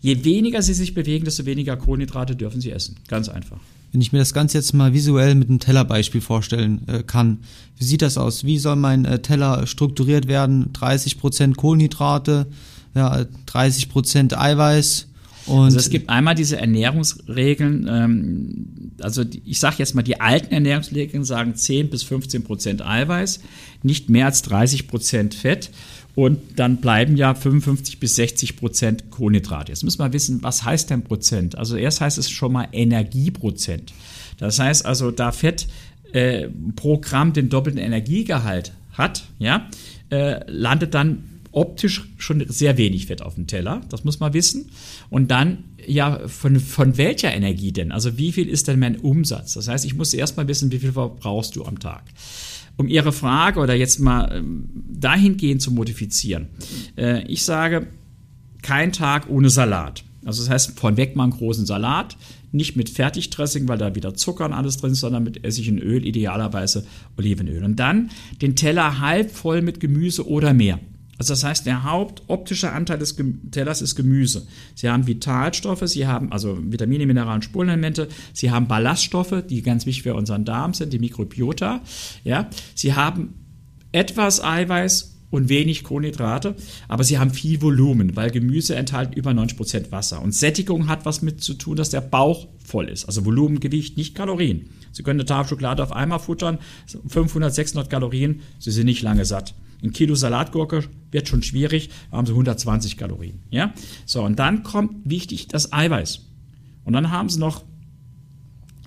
je 0.00 0.24
weniger 0.24 0.62
sie 0.62 0.74
sich 0.74 0.94
bewegen, 0.94 1.24
desto 1.24 1.46
weniger 1.46 1.76
Kohlenhydrate 1.76 2.36
dürfen 2.36 2.60
sie 2.60 2.70
essen. 2.70 2.96
Ganz 3.08 3.28
einfach. 3.28 3.58
Wenn 3.96 4.02
ich 4.02 4.12
mir 4.12 4.18
das 4.18 4.34
Ganze 4.34 4.58
jetzt 4.58 4.74
mal 4.74 4.92
visuell 4.92 5.34
mit 5.34 5.48
einem 5.48 5.58
Tellerbeispiel 5.58 6.20
vorstellen 6.20 6.82
äh, 6.86 7.02
kann, 7.02 7.38
wie 7.78 7.84
sieht 7.84 8.02
das 8.02 8.18
aus? 8.18 8.44
Wie 8.44 8.58
soll 8.58 8.76
mein 8.76 9.06
äh, 9.06 9.20
Teller 9.20 9.66
strukturiert 9.66 10.28
werden? 10.28 10.70
30% 10.74 11.54
Kohlenhydrate, 11.54 12.46
ja, 12.94 13.24
30% 13.48 14.36
Eiweiß. 14.36 15.06
Und 15.46 15.64
also 15.64 15.78
es 15.78 15.88
gibt 15.88 16.10
einmal 16.10 16.34
diese 16.34 16.58
Ernährungsregeln, 16.58 17.88
ähm, 17.88 18.66
also 19.00 19.22
ich 19.46 19.58
sage 19.58 19.76
jetzt 19.78 19.94
mal, 19.94 20.02
die 20.02 20.20
alten 20.20 20.52
Ernährungsregeln 20.52 21.24
sagen 21.24 21.54
10 21.54 21.88
bis 21.88 22.02
15 22.02 22.44
Prozent 22.44 22.84
Eiweiß, 22.84 23.40
nicht 23.82 24.10
mehr 24.10 24.26
als 24.26 24.42
30 24.42 24.88
Prozent 24.88 25.34
Fett 25.34 25.70
und 26.16 26.58
dann 26.58 26.78
bleiben 26.78 27.16
ja 27.16 27.34
55 27.34 28.00
bis 28.00 28.16
60 28.16 28.56
Prozent 28.56 29.10
Kohlenhydrate. 29.10 29.70
Jetzt 29.70 29.84
müssen 29.84 29.98
wir 29.98 30.14
wissen, 30.14 30.42
was 30.42 30.64
heißt 30.64 30.88
denn 30.88 31.04
Prozent? 31.04 31.56
Also 31.58 31.76
erst 31.76 32.00
heißt 32.00 32.16
es 32.16 32.30
schon 32.30 32.54
mal 32.54 32.68
Energieprozent. 32.72 33.92
Das 34.38 34.58
heißt 34.58 34.86
also, 34.86 35.10
da 35.10 35.30
Fett 35.30 35.68
äh, 36.12 36.48
pro 36.74 36.98
Gramm 36.98 37.34
den 37.34 37.50
doppelten 37.50 37.80
Energiegehalt 37.80 38.72
hat, 38.92 39.24
ja, 39.38 39.68
äh, 40.10 40.40
landet 40.50 40.94
dann 40.94 41.22
optisch 41.52 42.08
schon 42.16 42.42
sehr 42.48 42.78
wenig 42.78 43.06
Fett 43.06 43.20
auf 43.20 43.34
dem 43.34 43.46
Teller. 43.46 43.82
Das 43.90 44.04
muss 44.04 44.18
man 44.18 44.32
wissen. 44.32 44.70
Und 45.10 45.30
dann, 45.30 45.64
ja, 45.86 46.26
von, 46.28 46.58
von 46.60 46.96
welcher 46.96 47.34
Energie 47.34 47.72
denn? 47.72 47.92
Also 47.92 48.16
wie 48.16 48.32
viel 48.32 48.48
ist 48.48 48.68
denn 48.68 48.78
mein 48.78 48.96
Umsatz? 48.96 49.52
Das 49.52 49.68
heißt, 49.68 49.84
ich 49.84 49.94
muss 49.94 50.14
erst 50.14 50.38
mal 50.38 50.48
wissen, 50.48 50.72
wie 50.72 50.78
viel 50.78 50.92
verbrauchst 50.92 51.56
du 51.56 51.66
am 51.66 51.78
Tag 51.78 52.04
um 52.76 52.88
Ihre 52.88 53.12
Frage 53.12 53.60
oder 53.60 53.74
jetzt 53.74 53.98
mal 54.00 54.36
ähm, 54.36 54.68
dahingehend 54.74 55.62
zu 55.62 55.70
modifizieren. 55.70 56.48
Äh, 56.96 57.22
ich 57.26 57.42
sage, 57.44 57.86
kein 58.62 58.92
Tag 58.92 59.28
ohne 59.30 59.50
Salat. 59.50 60.04
Also 60.24 60.42
das 60.42 60.50
heißt, 60.50 60.78
von 60.78 60.96
weg 60.96 61.14
mal 61.14 61.24
einen 61.24 61.32
großen 61.32 61.66
Salat, 61.66 62.16
nicht 62.52 62.76
mit 62.76 62.90
Fertigdressing, 62.90 63.68
weil 63.68 63.78
da 63.78 63.94
wieder 63.94 64.14
Zucker 64.14 64.44
und 64.44 64.52
alles 64.52 64.76
drin 64.78 64.92
ist, 64.92 65.00
sondern 65.00 65.22
mit 65.22 65.44
Essigen 65.44 65.78
Öl, 65.78 66.04
idealerweise 66.04 66.84
Olivenöl. 67.16 67.62
Und 67.62 67.76
dann 67.76 68.10
den 68.42 68.56
Teller 68.56 68.98
halb 69.00 69.30
voll 69.30 69.62
mit 69.62 69.78
Gemüse 69.78 70.28
oder 70.28 70.52
mehr. 70.52 70.80
Also 71.18 71.32
das 71.32 71.44
heißt, 71.44 71.66
der 71.66 71.84
hauptoptische 71.84 72.72
Anteil 72.72 72.98
des 72.98 73.16
Tellers 73.50 73.82
ist 73.82 73.96
Gemüse. 73.96 74.46
Sie 74.74 74.88
haben 74.88 75.06
Vitalstoffe, 75.06 75.86
Sie 75.86 76.06
haben 76.06 76.32
also 76.32 76.58
Vitamine, 76.60 77.06
Mineralien, 77.06 77.42
Spurenelemente, 77.42 78.08
Sie 78.32 78.50
haben 78.50 78.68
Ballaststoffe, 78.68 79.42
die 79.48 79.62
ganz 79.62 79.86
wichtig 79.86 80.02
für 80.02 80.14
unseren 80.14 80.44
Darm 80.44 80.74
sind, 80.74 80.92
die 80.92 80.98
Mikrobiota. 80.98 81.80
Ja, 82.24 82.50
Sie 82.74 82.94
haben 82.94 83.34
etwas 83.92 84.42
Eiweiß 84.42 85.16
und 85.30 85.48
wenig 85.48 85.84
Kohlenhydrate, 85.84 86.54
aber 86.88 87.04
sie 87.04 87.18
haben 87.18 87.30
viel 87.30 87.60
Volumen, 87.60 88.16
weil 88.16 88.30
Gemüse 88.30 88.76
enthalten 88.76 89.14
über 89.14 89.32
90% 89.32 89.90
Wasser. 89.90 90.22
Und 90.22 90.34
Sättigung 90.34 90.88
hat 90.88 91.04
was 91.04 91.22
mit 91.22 91.42
zu 91.42 91.54
tun, 91.54 91.76
dass 91.76 91.90
der 91.90 92.00
Bauch 92.00 92.46
voll 92.64 92.88
ist. 92.88 93.06
Also 93.06 93.24
Volumen, 93.24 93.60
Gewicht, 93.60 93.96
nicht 93.96 94.14
Kalorien. 94.14 94.70
Sie 94.92 95.02
können 95.02 95.20
eine 95.20 95.26
Tafel 95.26 95.50
Schokolade 95.50 95.82
auf 95.82 95.92
einmal 95.92 96.20
futtern, 96.20 96.58
500, 97.06 97.54
600 97.54 97.90
Kalorien, 97.90 98.40
Sie 98.58 98.70
sind 98.70 98.86
nicht 98.86 99.02
lange 99.02 99.24
satt. 99.24 99.54
Ein 99.82 99.92
Kilo 99.92 100.14
Salatgurke 100.14 100.84
wird 101.10 101.28
schon 101.28 101.42
schwierig, 101.42 101.90
haben 102.10 102.26
sie 102.26 102.32
120 102.32 102.96
Kalorien. 102.96 103.40
Ja? 103.50 103.72
So, 104.04 104.22
und 104.22 104.38
dann 104.38 104.62
kommt 104.62 105.08
wichtig 105.08 105.48
das 105.48 105.72
Eiweiß. 105.72 106.26
Und 106.84 106.92
dann 106.92 107.10
haben 107.10 107.28
sie 107.28 107.38
noch, 107.38 107.64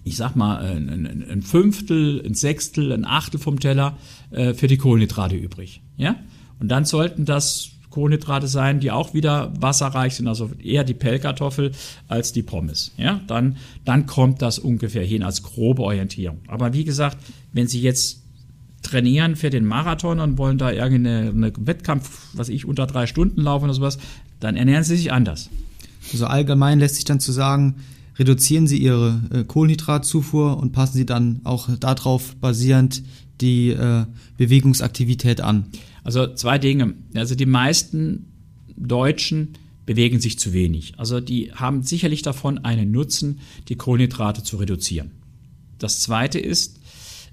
ich 0.04 0.16
sag 0.16 0.36
mal, 0.36 0.58
ein, 0.58 1.26
ein 1.30 1.42
Fünftel, 1.42 2.24
ein 2.26 2.34
Sechstel, 2.34 2.92
ein 2.92 3.06
Achtel 3.06 3.40
vom 3.40 3.60
Teller 3.60 3.98
äh, 4.32 4.54
für 4.54 4.68
die 4.68 4.78
Kohlenhydrate 4.78 5.36
übrig. 5.36 5.82
Ja? 5.98 6.16
Und 6.60 6.70
dann 6.70 6.86
sollten 6.86 7.26
das 7.26 7.72
Kohlenhydrate 7.90 8.48
sein, 8.48 8.80
die 8.80 8.92
auch 8.92 9.14
wieder 9.14 9.52
wasserreich 9.60 10.16
sind, 10.16 10.28
also 10.28 10.52
eher 10.62 10.84
die 10.84 10.94
Pellkartoffel 10.94 11.72
als 12.08 12.32
die 12.32 12.44
Pommes. 12.44 12.94
Ja, 12.98 13.22
dann, 13.28 13.58
dann 13.86 14.06
kommt 14.06 14.42
das 14.42 14.60
ungefähr 14.60 15.04
hin 15.04 15.24
als 15.24 15.44
grobe 15.44 15.82
Orientierung. 15.82 16.40
Aber 16.48 16.74
wie 16.74 16.84
gesagt, 16.84 17.18
wenn 17.52 17.68
Sie 17.68 17.82
jetzt 17.82 18.24
trainieren 18.82 19.36
für 19.36 19.50
den 19.50 19.66
Marathon 19.66 20.20
und 20.20 20.38
wollen 20.38 20.58
da 20.58 20.72
irgendeinen 20.72 21.68
Wettkampf, 21.68 22.28
was 22.34 22.50
ich, 22.50 22.66
unter 22.66 22.88
drei 22.88 23.08
Stunden 23.08 23.42
laufen 23.42 23.66
oder 23.66 23.74
sowas, 23.74 23.98
dann 24.40 24.56
ernähren 24.56 24.84
sie 24.84 24.96
sich 24.96 25.12
anders. 25.12 25.50
Also 26.12 26.26
allgemein 26.26 26.80
lässt 26.80 26.96
sich 26.96 27.06
dann 27.06 27.20
zu 27.20 27.32
sagen, 27.32 27.76
reduzieren 28.18 28.68
Sie 28.68 28.78
Ihre 28.78 29.22
äh, 29.32 29.44
Kohlenhydratzufuhr 29.44 30.58
und 30.58 30.72
passen 30.72 30.98
Sie 30.98 31.06
dann 31.06 31.42
auch 31.44 31.70
darauf 31.80 32.36
basierend 32.38 33.04
die 33.42 33.70
äh, 33.70 34.06
Bewegungsaktivität 34.38 35.42
an. 35.42 35.66
Also 36.04 36.34
zwei 36.34 36.58
Dinge. 36.58 36.94
Also 37.16 37.36
die 37.36 37.46
meisten 37.46 38.26
Deutschen 38.76 39.54
bewegen 39.86 40.20
sich 40.20 40.38
zu 40.38 40.54
wenig. 40.54 40.94
Also 40.98 41.20
die 41.20 41.52
haben 41.54 41.84
sicherlich 41.84 42.22
davon 42.22 42.60
einen 42.60 42.92
Nutzen, 42.92 43.40
die 43.70 43.76
Kohlenhydrate 43.76 44.44
zu 44.44 44.58
reduzieren. 44.58 45.12
Das 45.80 46.02
zweite 46.02 46.40
ist, 46.40 46.79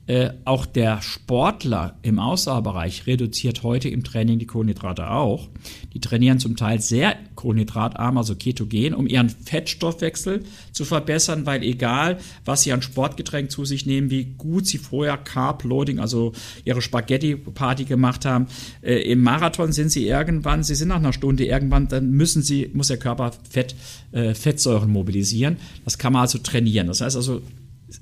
äh, 0.06 0.30
auch 0.44 0.66
der 0.66 1.02
Sportler 1.02 1.98
im 2.02 2.20
Ausdauerbereich 2.20 3.06
reduziert 3.08 3.64
heute 3.64 3.88
im 3.88 4.04
Training 4.04 4.38
die 4.38 4.46
Kohlenhydrate 4.46 5.10
auch. 5.10 5.48
Die 5.94 6.00
trainieren 6.00 6.38
zum 6.38 6.56
Teil 6.56 6.80
sehr 6.80 7.16
kohlenhydratarm, 7.34 8.16
also 8.16 8.36
ketogen, 8.36 8.94
um 8.94 9.08
ihren 9.08 9.28
Fettstoffwechsel 9.28 10.44
zu 10.70 10.84
verbessern, 10.84 11.44
weil 11.44 11.64
egal, 11.64 12.18
was 12.44 12.62
sie 12.62 12.72
an 12.72 12.82
Sportgetränk 12.82 13.50
zu 13.50 13.64
sich 13.64 13.84
nehmen, 13.84 14.10
wie 14.10 14.24
gut 14.24 14.66
sie 14.66 14.78
vorher 14.78 15.16
Carb 15.16 15.64
Loading, 15.64 15.98
also 15.98 16.32
ihre 16.64 16.82
Spaghetti-Party 16.82 17.84
gemacht 17.84 18.24
haben, 18.24 18.46
äh, 18.82 19.10
im 19.10 19.22
Marathon 19.22 19.72
sind 19.72 19.90
sie 19.90 20.06
irgendwann, 20.06 20.62
sie 20.62 20.76
sind 20.76 20.88
nach 20.88 20.96
einer 20.96 21.12
Stunde 21.12 21.44
irgendwann, 21.46 21.88
dann 21.88 22.12
müssen 22.12 22.42
sie, 22.42 22.70
muss 22.72 22.88
der 22.88 22.98
Körper 22.98 23.32
Fett, 23.50 23.74
äh, 24.12 24.34
Fettsäuren 24.34 24.90
mobilisieren. 24.90 25.56
Das 25.84 25.98
kann 25.98 26.12
man 26.12 26.22
also 26.22 26.38
trainieren. 26.38 26.86
Das 26.86 27.00
heißt 27.00 27.16
also, 27.16 27.42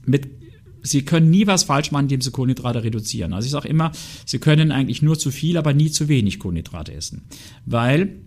mit 0.05 0.44
Sie 0.85 1.03
können 1.03 1.31
nie 1.31 1.47
was 1.47 1.65
falsch 1.65 1.91
machen, 1.91 2.05
indem 2.05 2.21
Sie 2.21 2.31
Kohlenhydrate 2.31 2.85
reduzieren. 2.85 3.33
Also 3.33 3.47
ich 3.47 3.53
sage 3.53 3.69
immer, 3.69 3.91
Sie 4.27 4.39
können 4.39 4.71
eigentlich 4.71 5.03
nur 5.03 5.19
zu 5.19 5.31
viel, 5.31 5.57
aber 5.57 5.73
nie 5.73 5.91
zu 5.91 6.09
wenig 6.09 6.39
Kohlenhydrate 6.39 6.93
essen. 6.93 7.23
Weil 7.65 8.21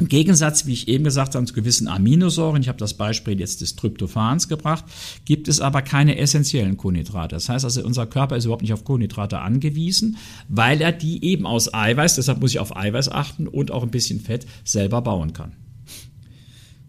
im 0.00 0.08
Gegensatz, 0.08 0.64
wie 0.64 0.72
ich 0.72 0.88
eben 0.88 1.04
gesagt 1.04 1.34
habe, 1.34 1.44
zu 1.44 1.52
gewissen 1.52 1.86
Aminosäuren, 1.86 2.62
ich 2.62 2.68
habe 2.68 2.78
das 2.78 2.94
Beispiel 2.94 3.38
jetzt 3.38 3.60
des 3.60 3.76
Tryptophans 3.76 4.48
gebracht, 4.48 4.84
gibt 5.26 5.46
es 5.46 5.60
aber 5.60 5.82
keine 5.82 6.16
essentiellen 6.16 6.78
Kohlenhydrate. 6.78 7.34
Das 7.34 7.50
heißt 7.50 7.66
also, 7.66 7.84
unser 7.84 8.06
Körper 8.06 8.36
ist 8.36 8.46
überhaupt 8.46 8.62
nicht 8.62 8.72
auf 8.72 8.84
Kohlenhydrate 8.84 9.40
angewiesen, 9.40 10.16
weil 10.48 10.80
er 10.80 10.92
die 10.92 11.22
eben 11.22 11.44
aus 11.44 11.74
Eiweiß, 11.74 12.14
deshalb 12.14 12.40
muss 12.40 12.52
ich 12.52 12.60
auf 12.60 12.74
Eiweiß 12.74 13.10
achten 13.10 13.46
und 13.46 13.72
auch 13.72 13.82
ein 13.82 13.90
bisschen 13.90 14.20
Fett 14.20 14.46
selber 14.64 15.02
bauen 15.02 15.34
kann. 15.34 15.52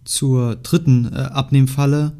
Zur 0.05 0.55
dritten 0.55 1.11
äh, 1.11 1.17
Abnehmfalle 1.17 2.13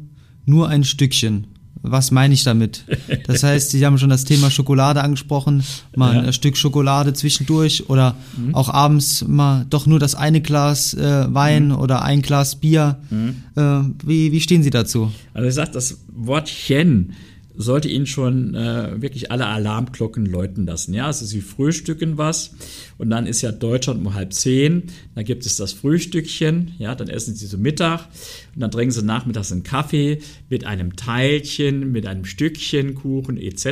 nur 0.44 0.68
ein 0.68 0.84
Stückchen. 0.84 1.46
Was 1.82 2.10
meine 2.10 2.32
ich 2.32 2.44
damit? 2.44 2.84
Das 3.26 3.42
heißt, 3.42 3.70
Sie 3.70 3.84
haben 3.84 3.98
schon 3.98 4.10
das 4.10 4.24
Thema 4.24 4.50
Schokolade 4.50 5.02
angesprochen, 5.02 5.64
mal 5.96 6.14
ja. 6.14 6.22
ein 6.22 6.32
Stück 6.32 6.56
Schokolade 6.56 7.12
zwischendurch 7.12 7.88
oder 7.90 8.14
mhm. 8.36 8.54
auch 8.54 8.68
abends 8.68 9.24
mal 9.26 9.66
doch 9.68 9.86
nur 9.86 9.98
das 9.98 10.14
eine 10.14 10.40
Glas 10.40 10.94
äh, 10.94 11.26
Wein 11.34 11.68
mhm. 11.68 11.76
oder 11.76 12.02
ein 12.02 12.22
Glas 12.22 12.56
Bier. 12.56 12.98
Mhm. 13.10 13.42
Äh, 13.56 13.62
wie, 14.04 14.32
wie 14.32 14.40
stehen 14.40 14.62
Sie 14.62 14.70
dazu? 14.70 15.10
Also 15.34 15.48
ich 15.48 15.54
sage, 15.54 15.72
das 15.72 15.98
Wortchen 16.08 17.14
sollte 17.56 17.88
Ihnen 17.88 18.06
schon 18.06 18.54
äh, 18.54 19.00
wirklich 19.00 19.30
alle 19.30 19.46
Alarmglocken 19.46 20.26
läuten 20.26 20.66
lassen. 20.66 20.94
Ja, 20.94 21.06
also 21.06 21.26
Sie 21.26 21.40
frühstücken 21.40 22.18
was 22.18 22.54
und 22.98 23.10
dann 23.10 23.26
ist 23.26 23.42
ja 23.42 23.52
Deutschland 23.52 24.00
um 24.00 24.14
halb 24.14 24.32
zehn, 24.32 24.84
da 25.14 25.22
gibt 25.22 25.44
es 25.46 25.56
das 25.56 25.72
Frühstückchen, 25.72 26.72
ja, 26.78 26.94
dann 26.94 27.08
essen 27.08 27.34
Sie 27.34 27.46
so 27.46 27.58
Mittag 27.58 28.08
und 28.54 28.60
dann 28.60 28.70
trinken 28.70 28.92
Sie 28.92 29.02
nachmittags 29.02 29.52
einen 29.52 29.62
Kaffee 29.62 30.18
mit 30.48 30.64
einem 30.64 30.96
Teilchen, 30.96 31.92
mit 31.92 32.06
einem 32.06 32.24
Stückchen 32.24 32.94
Kuchen 32.94 33.36
etc. 33.36 33.64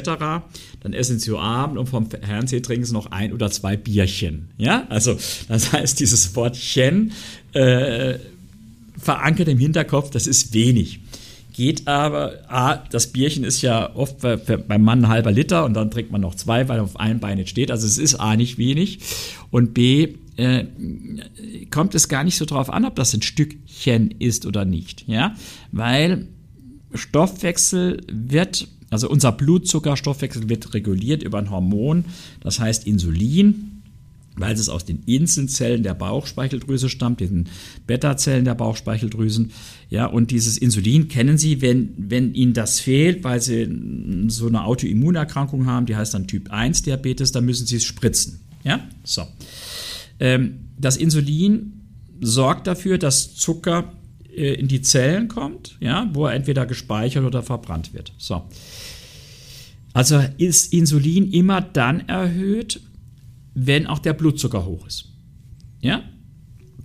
Dann 0.81 0.93
essen 0.93 1.19
Sie 1.19 1.31
so 1.31 1.39
Abend 1.39 1.79
und 1.79 1.89
vom 1.89 2.11
Fernsehen 2.11 2.63
trinken 2.63 2.85
Sie 2.85 2.93
noch 2.93 3.11
ein 3.11 3.33
oder 3.33 3.51
zwei 3.51 3.77
Bierchen. 3.77 4.49
Ja, 4.59 4.87
also 4.89 5.17
das 5.49 5.73
heißt, 5.73 6.01
dieses 6.01 6.35
Wortchen 6.37 7.13
äh, 7.53 8.19
verankert 8.99 9.49
im 9.49 9.59
Hinterkopf, 9.59 10.11
das 10.11 10.27
ist 10.27 10.53
wenig 10.53 11.01
geht 11.61 11.88
aber, 11.88 12.38
A, 12.49 12.76
das 12.76 13.09
Bierchen 13.09 13.45
ist 13.45 13.61
ja 13.61 13.95
oft 13.95 14.21
beim 14.21 14.83
Mann 14.83 15.05
ein 15.05 15.09
halber 15.09 15.31
Liter 15.31 15.67
und 15.67 15.75
dann 15.75 15.90
trinkt 15.90 16.11
man 16.11 16.23
noch 16.23 16.35
zwei, 16.35 16.71
weil 16.71 16.81
auf 16.81 16.99
einem 16.99 17.21
Bein 17.21 17.37
nicht 17.37 17.50
steht. 17.50 17.71
Also 17.71 17.87
es 17.87 17.99
ist 17.99 18.14
A 18.14 18.35
nicht 18.35 18.57
wenig. 18.57 19.00
Und 19.50 19.75
B, 19.75 20.14
äh, 20.37 20.64
kommt 21.71 21.95
es 21.95 22.09
gar 22.09 22.25
nicht 22.25 22.38
so 22.38 22.47
drauf 22.47 22.71
an, 22.71 22.87
ob 22.87 22.97
das 22.97 23.12
ein 23.12 23.21
Stückchen 23.21 24.11
ist 24.11 24.47
oder 24.47 24.64
nicht. 24.64 25.07
Ja, 25.07 25.35
weil 25.71 26.29
Stoffwechsel 26.95 28.07
wird, 28.11 28.67
also 28.88 29.11
unser 29.11 29.31
Blutzuckerstoffwechsel 29.31 30.49
wird 30.49 30.73
reguliert 30.73 31.23
über 31.23 31.37
ein 31.37 31.50
Hormon, 31.50 32.07
das 32.40 32.59
heißt 32.59 32.87
Insulin 32.87 33.70
weil 34.37 34.55
es 34.55 34.69
aus 34.69 34.85
den 34.85 35.03
Inselzellen 35.07 35.83
der 35.83 35.95
Bauchspeicheldrüse 35.95 36.89
stammt, 36.89 37.21
den 37.21 37.49
Beta-Zellen 37.87 38.45
der 38.45 38.55
Bauchspeicheldrüsen. 38.55 39.51
Ja, 39.91 40.07
und 40.07 40.31
dieses 40.31 40.57
Insulin 40.57 41.09
kennen 41.09 41.37
Sie, 41.37 41.61
wenn, 41.61 41.95
wenn 41.97 42.35
Ihnen 42.35 42.55
das 42.55 42.81
fehlt, 42.81 43.25
weil 43.25 43.41
Sie 43.41 43.69
so 44.29 44.47
eine 44.47 44.65
Autoimmunerkrankung 44.65 45.67
haben, 45.67 45.87
die 45.87 45.97
heißt 45.97 46.15
dann 46.15 46.27
Typ 46.27 46.51
1 46.51 46.83
Diabetes, 46.83 47.33
dann 47.33 47.45
müssen 47.45 47.67
Sie 47.67 47.77
es 47.77 47.85
spritzen. 47.85 48.41
Ja, 48.65 48.81
so. 49.05 49.27
Ähm, 50.19 50.61
das 50.79 50.97
Insulin 50.97 51.81
sorgt 52.21 52.67
dafür, 52.67 52.99
dass 52.99 53.35
Zucker 53.35 53.93
äh, 54.35 54.55
in 54.55 54.69
die 54.69 54.83
Zellen 54.83 55.29
kommt, 55.29 55.77
ja, 55.81 56.09
wo 56.13 56.27
er 56.27 56.35
entweder 56.35 56.67
gespeichert 56.67 57.25
oder 57.25 57.43
verbrannt 57.43 57.95
wird. 57.95 58.13
So. 58.19 58.43
Also 59.93 60.23
ist 60.39 60.73
Insulin 60.73 61.33
immer 61.33 61.61
dann 61.61 62.09
erhöht, 62.09 62.81
wenn 63.67 63.87
auch 63.87 63.99
der 63.99 64.14
Blutzucker 64.14 64.64
hoch 64.64 64.87
ist. 64.87 65.12
Ja? 65.81 66.02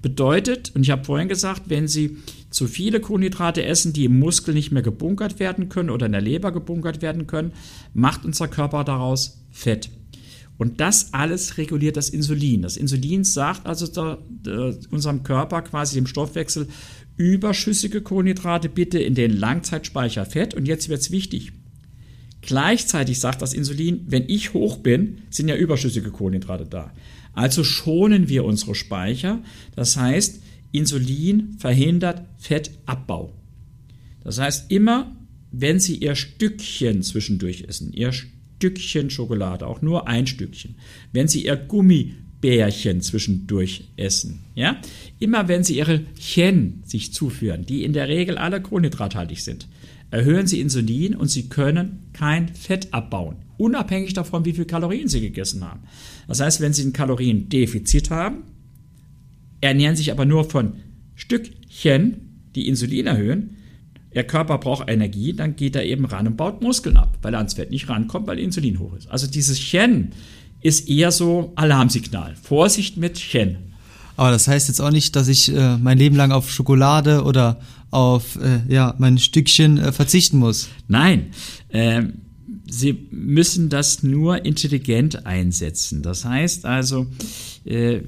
Bedeutet, 0.01 0.75
und 0.75 0.83
ich 0.83 0.91
habe 0.91 1.03
vorhin 1.03 1.29
gesagt, 1.29 1.63
wenn 1.69 1.87
Sie 1.87 2.17
zu 2.49 2.67
viele 2.67 2.99
Kohlenhydrate 2.99 3.63
essen, 3.63 3.91
die 3.91 4.05
im 4.05 4.19
Muskel 4.19 4.53
nicht 4.53 4.71
mehr 4.71 4.83
gebunkert 4.83 5.39
werden 5.39 5.69
können 5.69 5.89
oder 5.89 6.05
in 6.05 6.11
der 6.11 6.21
Leber 6.21 6.51
gebunkert 6.51 7.01
werden 7.01 7.27
können, 7.27 7.53
macht 7.93 8.25
unser 8.25 8.47
Körper 8.47 8.83
daraus 8.83 9.45
Fett. 9.51 9.89
Und 10.57 10.79
das 10.79 11.13
alles 11.13 11.57
reguliert 11.57 11.97
das 11.97 12.09
Insulin. 12.09 12.61
Das 12.61 12.77
Insulin 12.77 13.23
sagt 13.23 13.65
also 13.65 13.87
da, 13.87 14.19
da, 14.43 14.73
unserem 14.91 15.23
Körper, 15.23 15.63
quasi 15.63 15.95
dem 15.95 16.07
Stoffwechsel, 16.07 16.67
überschüssige 17.17 18.01
Kohlenhydrate 18.01 18.69
bitte 18.69 18.99
in 18.99 19.15
den 19.15 19.31
Langzeitspeicher 19.31 20.25
Fett. 20.25 20.53
Und 20.53 20.67
jetzt 20.67 20.87
wird 20.87 21.01
es 21.01 21.11
wichtig. 21.11 21.51
Gleichzeitig 22.45 23.19
sagt 23.19 23.41
das 23.41 23.53
Insulin, 23.53 24.05
wenn 24.07 24.25
ich 24.27 24.53
hoch 24.53 24.77
bin, 24.77 25.23
sind 25.29 25.47
ja 25.47 25.55
überschüssige 25.55 26.11
Kohlenhydrate 26.11 26.65
da. 26.65 26.91
Also 27.33 27.63
schonen 27.63 28.29
wir 28.29 28.45
unsere 28.45 28.75
Speicher. 28.75 29.41
Das 29.75 29.97
heißt, 29.97 30.41
Insulin 30.71 31.55
verhindert 31.57 32.21
Fettabbau. 32.37 33.33
Das 34.23 34.39
heißt, 34.39 34.71
immer 34.71 35.15
wenn 35.51 35.79
Sie 35.79 35.95
Ihr 35.97 36.15
Stückchen 36.15 37.01
zwischendurch 37.01 37.63
essen, 37.67 37.93
Ihr 37.93 38.11
Stückchen 38.11 39.09
Schokolade, 39.09 39.65
auch 39.67 39.81
nur 39.81 40.07
ein 40.07 40.27
Stückchen, 40.27 40.75
wenn 41.13 41.27
Sie 41.27 41.45
Ihr 41.45 41.55
Gummibärchen 41.55 43.01
zwischendurch 43.01 43.85
essen, 43.95 44.41
ja, 44.55 44.81
immer 45.19 45.47
wenn 45.47 45.63
Sie 45.63 45.77
Ihre 45.77 46.01
Chen 46.19 46.83
sich 46.85 47.13
zuführen, 47.13 47.65
die 47.65 47.83
in 47.83 47.93
der 47.93 48.07
Regel 48.09 48.37
alle 48.37 48.61
kohlenhydrathaltig 48.61 49.43
sind, 49.43 49.67
erhöhen 50.15 50.47
Sie 50.47 50.61
Insulin 50.61 51.13
und 51.13 51.27
Sie 51.27 51.49
können 51.49 52.07
kein 52.13 52.47
Fett 52.47 52.93
abbauen, 52.93 53.35
unabhängig 53.57 54.13
davon, 54.13 54.45
wie 54.45 54.53
viel 54.53 54.63
Kalorien 54.63 55.09
Sie 55.09 55.19
gegessen 55.19 55.63
haben. 55.63 55.81
Das 56.27 56.39
heißt, 56.39 56.61
wenn 56.61 56.71
Sie 56.71 56.83
ein 56.83 56.93
Kaloriendefizit 56.93 58.09
haben, 58.11 58.43
ernähren 59.59 59.97
sich 59.97 60.11
aber 60.11 60.25
nur 60.25 60.49
von 60.49 60.75
Stückchen, 61.15 62.45
die 62.55 62.69
Insulin 62.69 63.07
erhöhen, 63.07 63.57
Ihr 64.13 64.23
Körper 64.23 64.57
braucht 64.57 64.89
Energie, 64.89 65.33
dann 65.33 65.57
geht 65.57 65.75
er 65.75 65.83
eben 65.83 66.05
ran 66.05 66.27
und 66.27 66.37
baut 66.37 66.61
Muskeln 66.61 66.95
ab, 66.95 67.17
weil 67.21 67.33
er 67.33 67.39
ans 67.39 67.55
Fett 67.55 67.69
nicht 67.69 67.89
rankommt, 67.89 68.27
weil 68.27 68.39
Insulin 68.39 68.79
hoch 68.79 68.95
ist. 68.95 69.09
Also 69.09 69.27
dieses 69.27 69.59
Chen 69.59 70.11
ist 70.61 70.87
eher 70.87 71.11
so 71.11 71.51
Alarmsignal. 71.55 72.35
Vorsicht 72.41 72.95
mit 72.95 73.15
Chen. 73.15 73.73
Aber 74.17 74.31
das 74.31 74.47
heißt 74.47 74.67
jetzt 74.67 74.81
auch 74.81 74.91
nicht, 74.91 75.15
dass 75.15 75.27
ich 75.27 75.53
äh, 75.53 75.77
mein 75.77 75.97
Leben 75.97 76.15
lang 76.15 76.31
auf 76.31 76.49
Schokolade 76.49 77.23
oder 77.23 77.59
auf 77.91 78.37
äh, 78.37 78.61
ja, 78.67 78.95
mein 78.97 79.17
Stückchen 79.17 79.77
äh, 79.77 79.91
verzichten 79.91 80.37
muss. 80.37 80.69
Nein, 80.87 81.27
äh, 81.69 82.03
Sie 82.67 83.07
müssen 83.11 83.69
das 83.69 84.03
nur 84.03 84.43
intelligent 84.43 85.25
einsetzen. 85.25 86.01
Das 86.01 86.25
heißt 86.25 86.65
also, 86.65 87.07
äh, 87.63 88.01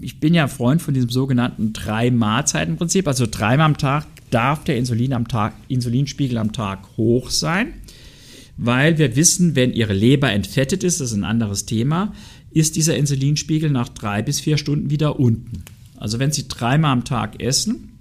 ich 0.00 0.20
bin 0.20 0.34
ja 0.34 0.48
Freund 0.48 0.82
von 0.82 0.94
diesem 0.94 1.10
sogenannten 1.10 1.72
Drei-Mahlzeiten-Prinzip. 1.72 3.08
Also 3.08 3.26
dreimal 3.30 3.66
am 3.66 3.76
Tag 3.76 4.06
darf 4.30 4.64
der 4.64 4.76
Insulin 4.76 5.12
am 5.12 5.28
Tag, 5.28 5.54
Insulinspiegel 5.68 6.38
am 6.38 6.52
Tag 6.52 6.86
hoch 6.96 7.30
sein, 7.30 7.74
weil 8.56 8.98
wir 8.98 9.16
wissen, 9.16 9.56
wenn 9.56 9.72
Ihre 9.72 9.94
Leber 9.94 10.30
entfettet 10.30 10.84
ist, 10.84 11.00
das 11.00 11.10
ist 11.10 11.16
ein 11.16 11.24
anderes 11.24 11.66
Thema, 11.66 12.12
ist 12.58 12.76
dieser 12.76 12.96
Insulinspiegel 12.96 13.68
nach 13.68 13.90
drei 13.90 14.22
bis 14.22 14.40
vier 14.40 14.56
Stunden 14.56 14.88
wieder 14.88 15.20
unten. 15.20 15.62
Also 15.96 16.18
wenn 16.18 16.32
Sie 16.32 16.48
dreimal 16.48 16.92
am 16.92 17.04
Tag 17.04 17.42
essen, 17.42 17.92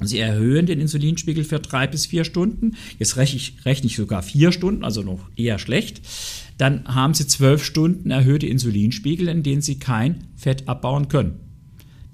Sie 0.00 0.18
erhöhen 0.18 0.66
den 0.66 0.80
Insulinspiegel 0.80 1.42
für 1.42 1.58
drei 1.58 1.88
bis 1.88 2.06
vier 2.06 2.22
Stunden, 2.22 2.76
jetzt 3.00 3.16
rechne 3.16 3.38
ich, 3.38 3.56
rechne 3.64 3.86
ich 3.88 3.96
sogar 3.96 4.22
vier 4.22 4.52
Stunden, 4.52 4.84
also 4.84 5.02
noch 5.02 5.28
eher 5.34 5.58
schlecht, 5.58 6.00
dann 6.58 6.86
haben 6.86 7.14
Sie 7.14 7.26
zwölf 7.26 7.64
Stunden 7.64 8.12
erhöhte 8.12 8.46
Insulinspiegel, 8.46 9.26
in 9.26 9.42
denen 9.42 9.62
Sie 9.62 9.80
kein 9.80 10.28
Fett 10.36 10.68
abbauen 10.68 11.08
können. 11.08 11.40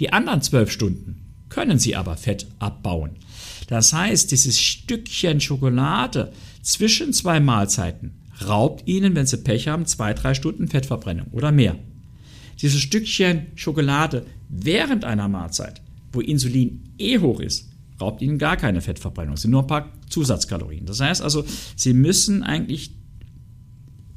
Die 0.01 0.11
anderen 0.11 0.41
zwölf 0.41 0.71
Stunden 0.71 1.21
können 1.51 1.79
sie 1.79 1.95
aber 1.95 2.17
Fett 2.17 2.47
abbauen. 2.59 3.11
Das 3.69 3.93
heißt, 3.93 4.31
dieses 4.33 4.59
Stückchen 4.59 5.41
Schokolade 5.41 6.33
zwischen 6.63 7.13
zwei 7.13 7.41
Mahlzeiten 7.41 8.13
raubt 8.49 8.87
ihnen, 8.87 9.15
wenn 9.15 9.27
sie 9.27 9.39
Pech 9.39 9.69
haben, 9.69 9.87
zwei, 9.87 10.15
drei 10.15 10.35
Stunden 10.35 10.69
Fettverbrennung 10.69 11.27
oder 11.33 11.53
mehr. 11.53 11.77
Dieses 12.61 12.81
Stückchen 12.81 13.47
Schokolade 13.55 14.27
während 14.49 15.05
einer 15.05 15.29
Mahlzeit, 15.29 15.81
wo 16.13 16.21
Insulin 16.21 16.83
eh 16.99 17.19
hoch 17.19 17.41
ist, 17.41 17.69
raubt 18.01 18.23
ihnen 18.23 18.39
gar 18.39 18.57
keine 18.57 18.81
Fettverbrennung. 18.81 19.35
Es 19.35 19.43
sind 19.43 19.51
nur 19.51 19.63
ein 19.63 19.67
paar 19.67 19.93
Zusatzkalorien. 20.09 20.87
Das 20.87 21.01
heißt 21.01 21.23
also, 21.23 21.45
sie 21.77 21.93
müssen 21.93 22.43
eigentlich 22.43 22.93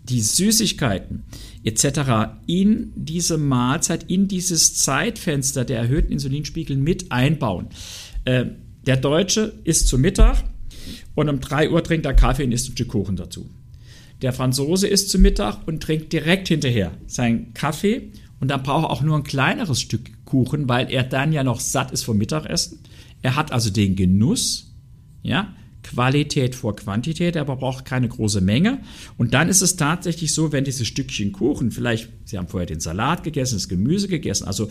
die 0.04 0.22
Süßigkeiten 0.22 1.24
etc. 1.64 2.40
in 2.46 2.94
diese 2.96 3.38
Mahlzeit, 3.38 4.10
in 4.10 4.28
dieses 4.28 4.76
Zeitfenster 4.76 5.66
der 5.66 5.80
erhöhten 5.80 6.12
Insulinspiegel 6.12 6.78
mit 6.78 7.12
einbauen. 7.12 7.68
Äh, 8.24 8.46
der 8.86 8.98
Deutsche 8.98 9.54
isst 9.66 9.88
zu 9.88 9.98
Mittag 9.98 10.44
und 11.14 11.30
um 11.30 11.42
3 11.42 11.72
Uhr 11.72 11.84
trinkt 11.84 12.06
er 12.06 12.14
Kaffee 12.14 12.46
und 12.46 12.54
isst 12.54 12.70
ein 12.70 12.72
Stück 12.74 12.88
Kuchen 12.90 13.18
dazu. 13.18 13.50
Der 14.22 14.34
Franzose 14.34 14.88
isst 14.88 15.10
zu 15.10 15.20
Mittag 15.20 15.68
und 15.68 15.82
trinkt 15.82 16.12
direkt 16.12 16.48
hinterher 16.48 16.92
seinen 17.06 17.54
Kaffee 17.54 18.12
und 18.40 18.50
dann 18.50 18.64
braucht 18.64 18.86
er 18.86 18.90
auch 18.90 19.02
nur 19.02 19.16
ein 19.16 19.24
kleineres 19.24 19.82
Stück 19.82 20.26
Kuchen, 20.26 20.68
weil 20.68 20.92
er 20.92 21.04
dann 21.04 21.34
ja 21.34 21.44
noch 21.44 21.60
satt 21.60 21.92
ist 21.92 22.04
vom 22.04 22.18
Mittagessen. 22.18 22.80
Er 23.22 23.36
hat 23.36 23.52
also 23.52 23.70
den 23.70 23.96
Genuss, 23.96 24.76
ja, 25.24 25.54
Qualität 25.84 26.54
vor 26.54 26.76
Quantität, 26.76 27.38
aber 27.38 27.56
braucht 27.56 27.86
keine 27.86 28.10
große 28.10 28.42
Menge. 28.42 28.80
Und 29.18 29.34
dann 29.34 29.48
ist 29.48 29.62
es 29.62 29.78
tatsächlich 29.78 30.34
so, 30.34 30.52
wenn 30.52 30.66
dieses 30.66 30.86
Stückchen 30.86 31.32
Kuchen, 31.32 31.72
vielleicht, 31.72 32.10
Sie 32.26 32.38
haben 32.38 32.48
vorher 32.48 32.68
den 32.68 32.82
Salat 32.82 33.24
gegessen, 33.24 33.56
das 33.56 33.70
Gemüse 33.70 34.08
gegessen, 34.10 34.46
also 34.46 34.68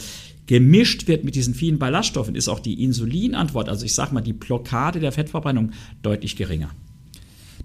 gemischt 0.46 1.08
wird 1.08 1.24
mit 1.24 1.34
diesen 1.34 1.54
vielen 1.54 1.78
Ballaststoffen, 1.78 2.34
ist 2.34 2.48
auch 2.48 2.60
die 2.60 2.84
Insulinantwort, 2.84 3.68
also 3.68 3.86
ich 3.86 3.94
sage 3.94 4.12
mal, 4.12 4.20
die 4.20 4.34
Blockade 4.34 5.00
der 5.00 5.12
Fettverbrennung 5.12 5.72
deutlich 6.02 6.36
geringer. 6.36 6.70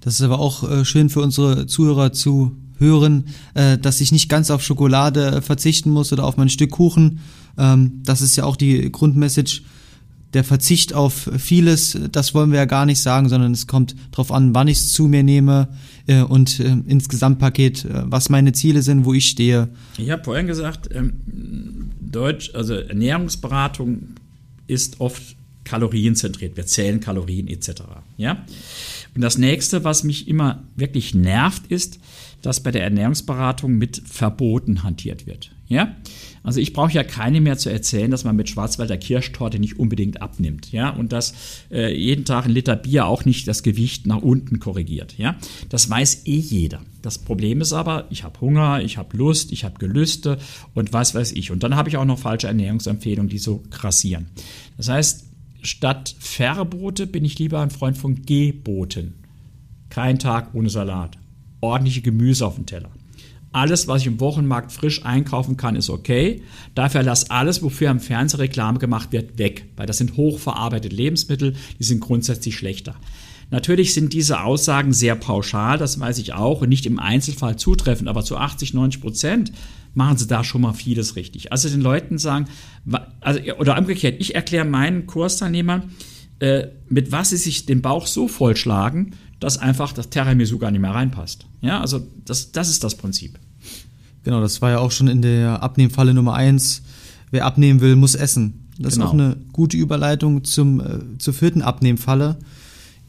Das 0.02 0.16
ist 0.16 0.22
aber 0.22 0.40
auch 0.40 0.70
äh, 0.70 0.86
schön 0.86 1.10
für 1.10 1.22
unsere 1.22 1.68
Zuhörer 1.68 2.12
zu 2.12 2.56
hören, 2.78 3.26
äh, 3.54 3.78
dass 3.78 4.02
ich 4.02 4.12
nicht 4.12 4.30
ganz 4.30 4.52
auf 4.52 4.64
Schokolade 4.64 5.42
verzichten 5.42 5.92
muss 5.92 6.12
oder 6.12 6.26
auf 6.26 6.38
mein 6.38 6.50
Stück 6.50 6.72
Kuchen. 6.72 7.20
Ähm, 7.58 8.02
das 8.04 8.22
ist 8.22 8.36
ja 8.36 8.44
auch 8.44 8.56
die 8.56 8.92
Grundmessage 8.92 9.62
der 10.34 10.44
Verzicht 10.44 10.94
auf 10.94 11.30
vieles, 11.38 11.98
das 12.12 12.34
wollen 12.34 12.52
wir 12.52 12.60
ja 12.60 12.66
gar 12.66 12.86
nicht 12.86 13.02
sagen, 13.02 13.28
sondern 13.28 13.52
es 13.52 13.68
kommt 13.68 13.96
darauf 14.12 14.32
an, 14.32 14.56
wann 14.56 14.68
ich 14.68 14.78
es 14.78 14.94
zu 14.94 15.08
mir 15.08 15.24
nehme 15.24 15.68
äh, 16.08 16.22
und 16.22 16.60
äh, 16.60 16.70
ins 16.88 17.10
Gesamtpaket, 17.10 17.86
äh, 17.86 18.04
was 18.06 18.30
meine 18.30 18.54
Ziele 18.54 18.82
sind, 18.82 19.06
wo 19.06 19.14
ich 19.14 19.28
stehe. 19.28 19.70
Ich 19.98 20.10
habe 20.10 20.24
vorhin 20.24 20.48
gesagt, 20.48 20.90
ähm, 20.94 21.92
Deutsch, 22.00 22.52
also 22.56 22.76
Ernährungsberatung 22.76 24.16
ist 24.68 25.02
oft 25.02 25.36
kalorienzentriert. 25.64 26.58
Wir 26.58 26.66
zählen 26.66 27.00
Kalorien 27.00 27.48
etc. 27.48 27.84
Ja? 28.18 28.44
Und 29.16 29.22
das 29.22 29.38
nächste, 29.38 29.84
was 29.84 30.04
mich 30.04 30.28
immer 30.28 30.64
wirklich 30.76 31.14
nervt, 31.14 31.68
ist, 31.68 32.00
dass 32.42 32.62
bei 32.62 32.72
der 32.72 32.84
Ernährungsberatung 32.84 33.74
mit 33.74 34.02
Verboten 34.06 34.84
hantiert 34.84 35.28
wird. 35.28 35.52
Ja? 35.68 35.96
Also 36.44 36.60
ich 36.60 36.74
brauche 36.74 36.92
ja 36.92 37.04
keine 37.04 37.40
mehr 37.40 37.58
zu 37.58 37.70
erzählen, 37.70 38.10
dass 38.10 38.24
man 38.24 38.36
mit 38.36 38.50
Schwarzwälder 38.50 38.98
Kirschtorte 38.98 39.60
nicht 39.60 39.78
unbedingt 39.80 40.22
abnimmt, 40.22 40.72
ja, 40.72 40.90
und 40.90 41.12
dass 41.12 41.34
äh, 41.70 41.96
jeden 41.96 42.26
Tag 42.26 42.46
ein 42.46 42.52
Liter 42.52 42.76
Bier 42.76 43.06
auch 43.06 43.26
nicht 43.26 43.48
das 43.48 43.62
Gewicht 43.62 44.08
nach 44.08 44.22
unten 44.22 44.60
korrigiert, 44.60 45.18
ja. 45.18 45.36
Das 45.70 45.88
weiß 45.90 46.26
eh 46.26 46.38
jeder. 46.38 46.82
Das 47.04 47.20
Problem 47.20 47.62
ist 47.62 47.74
aber, 47.74 48.08
ich 48.10 48.24
habe 48.24 48.42
Hunger, 48.42 48.82
ich 48.82 48.98
habe 48.98 49.16
Lust, 49.16 49.52
ich 49.52 49.64
habe 49.64 49.78
Gelüste 49.78 50.40
und 50.74 50.94
was 50.94 51.14
weiß 51.14 51.32
ich. 51.34 51.52
Und 51.52 51.64
dann 51.64 51.76
habe 51.76 51.90
ich 51.90 51.98
auch 51.98 52.06
noch 52.06 52.20
falsche 52.20 52.48
Ernährungsempfehlungen, 52.48 53.30
die 53.30 53.40
so 53.40 53.64
krassieren. 53.70 54.28
Das 54.78 54.90
heißt, 54.90 55.31
statt 55.62 56.16
Verbote 56.20 57.08
bin 57.08 57.26
ich 57.26 57.40
lieber 57.40 57.62
ein 57.62 57.72
Freund 57.72 57.98
von 57.98 58.24
Geboten. 58.26 59.16
Kein 59.90 60.20
Tag 60.20 60.54
ohne 60.54 60.70
Salat. 60.70 61.18
Ordentliche 61.60 62.02
Gemüse 62.02 62.46
auf 62.46 62.56
dem 62.56 62.66
Teller. 62.66 62.90
Alles, 63.54 63.88
was 63.88 64.02
ich 64.02 64.08
im 64.08 64.22
Wochenmarkt 64.22 64.72
frisch 64.72 65.06
einkaufen 65.06 65.58
kann, 65.58 65.76
ist 65.76 65.90
okay. 65.90 66.42
Dafür 66.74 67.04
lass 67.04 67.30
alles, 67.30 67.62
wofür 67.62 67.90
am 67.90 68.00
Fernseher 68.00 68.40
Reklame 68.40 68.80
gemacht 68.80 69.12
wird, 69.12 69.38
weg, 69.38 69.66
weil 69.76 69.86
das 69.86 69.98
sind 69.98 70.16
hochverarbeitete 70.16 70.96
Lebensmittel, 70.96 71.56
die 71.78 71.84
sind 71.84 72.00
grundsätzlich 72.00 72.56
schlechter. 72.56 72.96
Natürlich 73.50 73.94
sind 73.94 74.14
diese 74.14 74.42
Aussagen 74.42 74.94
sehr 74.94 75.16
pauschal, 75.16 75.78
das 75.78 76.00
weiß 76.00 76.20
ich 76.20 76.32
auch, 76.32 76.62
und 76.62 76.70
nicht 76.70 76.86
im 76.86 77.00
Einzelfall 77.00 77.58
zutreffend, 77.58 78.08
aber 78.08 78.24
zu 78.24 78.38
80, 78.38 78.74
90 78.74 79.02
Prozent 79.02 79.52
machen 79.94 80.18
sie 80.18 80.28
da 80.28 80.44
schon 80.44 80.62
mal 80.62 80.74
vieles 80.74 81.16
richtig. 81.16 81.52
Also 81.52 81.70
den 81.70 81.82
Leuten 81.82 82.18
sagen, 82.18 82.46
also, 83.20 83.40
oder 83.60 83.78
umgekehrt, 83.78 84.16
ich 84.20 84.36
erkläre 84.36 84.66
meinen 84.66 85.08
Kursteilnehmern, 85.08 85.92
äh, 86.40 86.68
mit 86.90 87.12
was 87.12 87.32
sie 87.32 87.38
sich 87.38 87.66
den 87.66 87.82
Bauch 87.82 88.08
so 88.08 88.28
vollschlagen, 88.28 89.16
dass 89.40 89.58
einfach 89.58 89.92
das 89.94 90.10
Tiramisu 90.10 90.58
gar 90.60 90.72
nicht 90.72 90.82
mehr 90.82 90.94
reinpasst. 90.94 91.46
Ja, 91.62 91.82
also 91.82 92.06
das, 92.26 92.52
das 92.52 92.70
ist 92.70 92.84
das 92.84 92.96
Prinzip. 92.96 93.38
Genau, 94.24 94.40
das 94.40 94.62
war 94.62 94.72
ja 94.72 94.80
auch 94.80 94.92
schon 94.92 95.08
in 95.08 95.22
der 95.22 95.64
Abnehmfalle 95.64 96.14
Nummer 96.14 96.36
eins. 96.36 96.84
Wer 97.32 97.46
abnehmen 97.46 97.82
will, 97.82 97.96
muss 97.96 98.16
essen. 98.16 98.68
Das 98.78 98.94
genau. 98.94 99.06
ist 99.06 99.10
auch 99.10 99.14
eine 99.14 99.38
gute 99.52 99.78
Überleitung 99.78 100.44
zum, 100.44 100.80
äh, 100.80 101.18
zur 101.18 101.34
vierten 101.34 101.62
Abnehmfalle. 101.62 102.38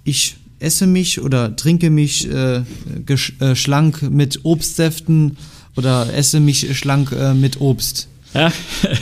Ich 0.05 0.37
esse 0.59 0.87
mich 0.87 1.21
oder 1.21 1.55
trinke 1.57 1.91
mich 1.91 2.31
äh, 2.31 2.63
äh, 3.07 3.55
schlank 3.55 4.03
mit 4.03 4.41
Obstsäften 4.45 5.37
oder 5.77 6.13
esse 6.13 6.41
mich 6.41 6.77
schlank 6.79 7.13
äh, 7.13 7.35
mit 7.35 7.61
Obst. 7.61 8.09
Ja, 8.35 8.53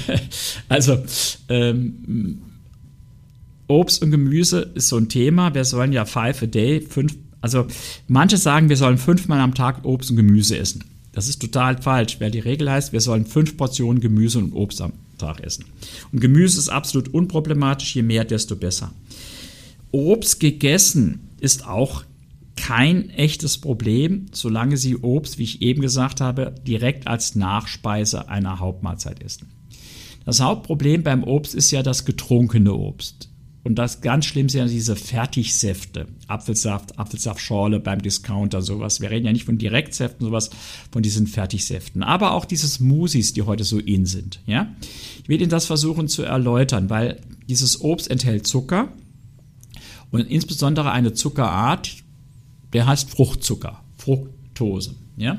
also 0.69 1.03
ähm, 1.49 2.39
Obst 3.67 4.03
und 4.03 4.11
Gemüse 4.11 4.71
ist 4.75 4.89
so 4.89 4.97
ein 4.97 5.09
Thema. 5.09 5.55
Wir 5.55 5.65
sollen 5.65 5.93
ja 5.93 6.05
five 6.05 6.43
a 6.43 6.47
day, 6.47 6.81
fünf, 6.81 7.17
also 7.41 7.67
manche 8.09 8.37
sagen, 8.37 8.69
wir 8.69 8.77
sollen 8.77 8.99
fünfmal 8.99 9.41
am 9.41 9.55
Tag 9.55 9.85
Obst 9.85 10.11
und 10.11 10.17
Gemüse 10.17 10.59
essen. 10.59 10.85
Das 11.13 11.29
ist 11.29 11.41
total 11.41 11.81
falsch, 11.81 12.21
weil 12.21 12.31
die 12.31 12.39
Regel 12.39 12.71
heißt, 12.71 12.93
wir 12.93 13.01
sollen 13.01 13.27
fünf 13.27 13.57
Portionen 13.57 14.01
Gemüse 14.01 14.39
und 14.39 14.53
Obst 14.53 14.81
am 14.81 14.93
Tag 15.19 15.41
essen. 15.41 15.65
Und 16.13 16.21
Gemüse 16.21 16.59
ist 16.59 16.69
absolut 16.69 17.09
unproblematisch, 17.09 17.95
je 17.95 18.03
mehr, 18.03 18.25
desto 18.25 18.57
besser. 18.57 18.93
Obst 19.93 20.41
gegessen 20.41 21.29
ist 21.41 21.67
auch 21.67 22.05
kein 22.61 23.09
echtes 23.11 23.59
Problem, 23.59 24.27
solange 24.33 24.77
Sie 24.77 24.97
Obst, 24.97 25.39
wie 25.39 25.45
ich 25.45 25.63
eben 25.63 25.81
gesagt 25.81 26.21
habe, 26.21 26.55
direkt 26.67 27.07
als 27.07 27.35
Nachspeise 27.35 28.29
einer 28.29 28.61
Hauptmahlzeit 28.61 29.23
essen. 29.23 29.49
Das 30.27 30.41
Hauptproblem 30.41 31.03
beim 31.03 31.25
Obst 31.25 31.55
ist 31.55 31.71
ja 31.71 31.83
das 31.83 32.05
getrunkene 32.05 32.75
Obst. 32.75 33.31
Und 33.63 33.77
das 33.77 34.01
ganz 34.01 34.27
schlimm 34.27 34.49
sind 34.49 34.61
ja 34.61 34.67
diese 34.67 34.97
Fertigsäfte. 34.97 36.07
Apfelsaft, 36.29 36.99
Apfelsaftschorle 36.99 37.81
beim 37.81 38.01
Discounter, 38.01 38.63
sowas. 38.63 39.01
Wir 39.01 39.11
reden 39.11 39.27
ja 39.27 39.33
nicht 39.33 39.45
von 39.45 39.59
Direktsäften, 39.59 40.27
sowas, 40.27 40.51
von 40.91 41.03
diesen 41.03 41.27
Fertigsäften. 41.27 42.03
Aber 42.03 42.33
auch 42.33 42.45
diese 42.45 42.69
Smoothies, 42.69 43.33
die 43.33 43.43
heute 43.43 43.65
so 43.65 43.79
in 43.79 44.07
sind, 44.07 44.41
ja. 44.47 44.75
Ich 45.23 45.29
will 45.29 45.41
Ihnen 45.41 45.51
das 45.51 45.67
versuchen 45.67 46.09
zu 46.09 46.23
erläutern, 46.23 46.91
weil 46.91 47.21
dieses 47.49 47.81
Obst 47.81 48.11
enthält 48.11 48.47
Zucker 48.47 48.93
und 50.11 50.21
insbesondere 50.21 50.91
eine 50.93 51.13
Zuckerart, 51.13 51.97
der 52.73 52.87
heißt 52.87 53.11
Fruchtzucker, 53.11 53.83
Fructose, 53.97 54.95
ja. 55.17 55.39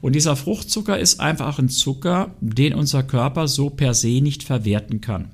Und 0.00 0.14
dieser 0.14 0.36
Fruchtzucker 0.36 0.98
ist 0.98 1.18
einfach 1.18 1.58
ein 1.58 1.68
Zucker, 1.68 2.30
den 2.40 2.74
unser 2.74 3.02
Körper 3.02 3.48
so 3.48 3.68
per 3.68 3.94
se 3.94 4.20
nicht 4.20 4.44
verwerten 4.44 5.00
kann 5.00 5.32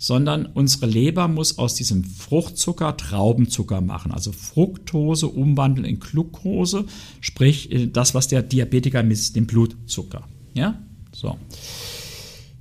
sondern 0.00 0.46
unsere 0.46 0.86
Leber 0.86 1.28
muss 1.28 1.58
aus 1.58 1.74
diesem 1.74 2.02
Fruchtzucker 2.04 2.96
Traubenzucker 2.96 3.82
machen, 3.82 4.12
also 4.12 4.32
Fructose 4.32 5.28
umwandeln 5.28 5.84
in 5.84 6.00
Glucose, 6.00 6.86
sprich 7.20 7.70
äh, 7.70 7.86
das, 7.86 8.14
was 8.14 8.26
der 8.26 8.42
Diabetiker 8.42 9.02
misst, 9.02 9.36
den 9.36 9.46
Blutzucker. 9.46 10.26
Ja, 10.54 10.80
so. 11.12 11.36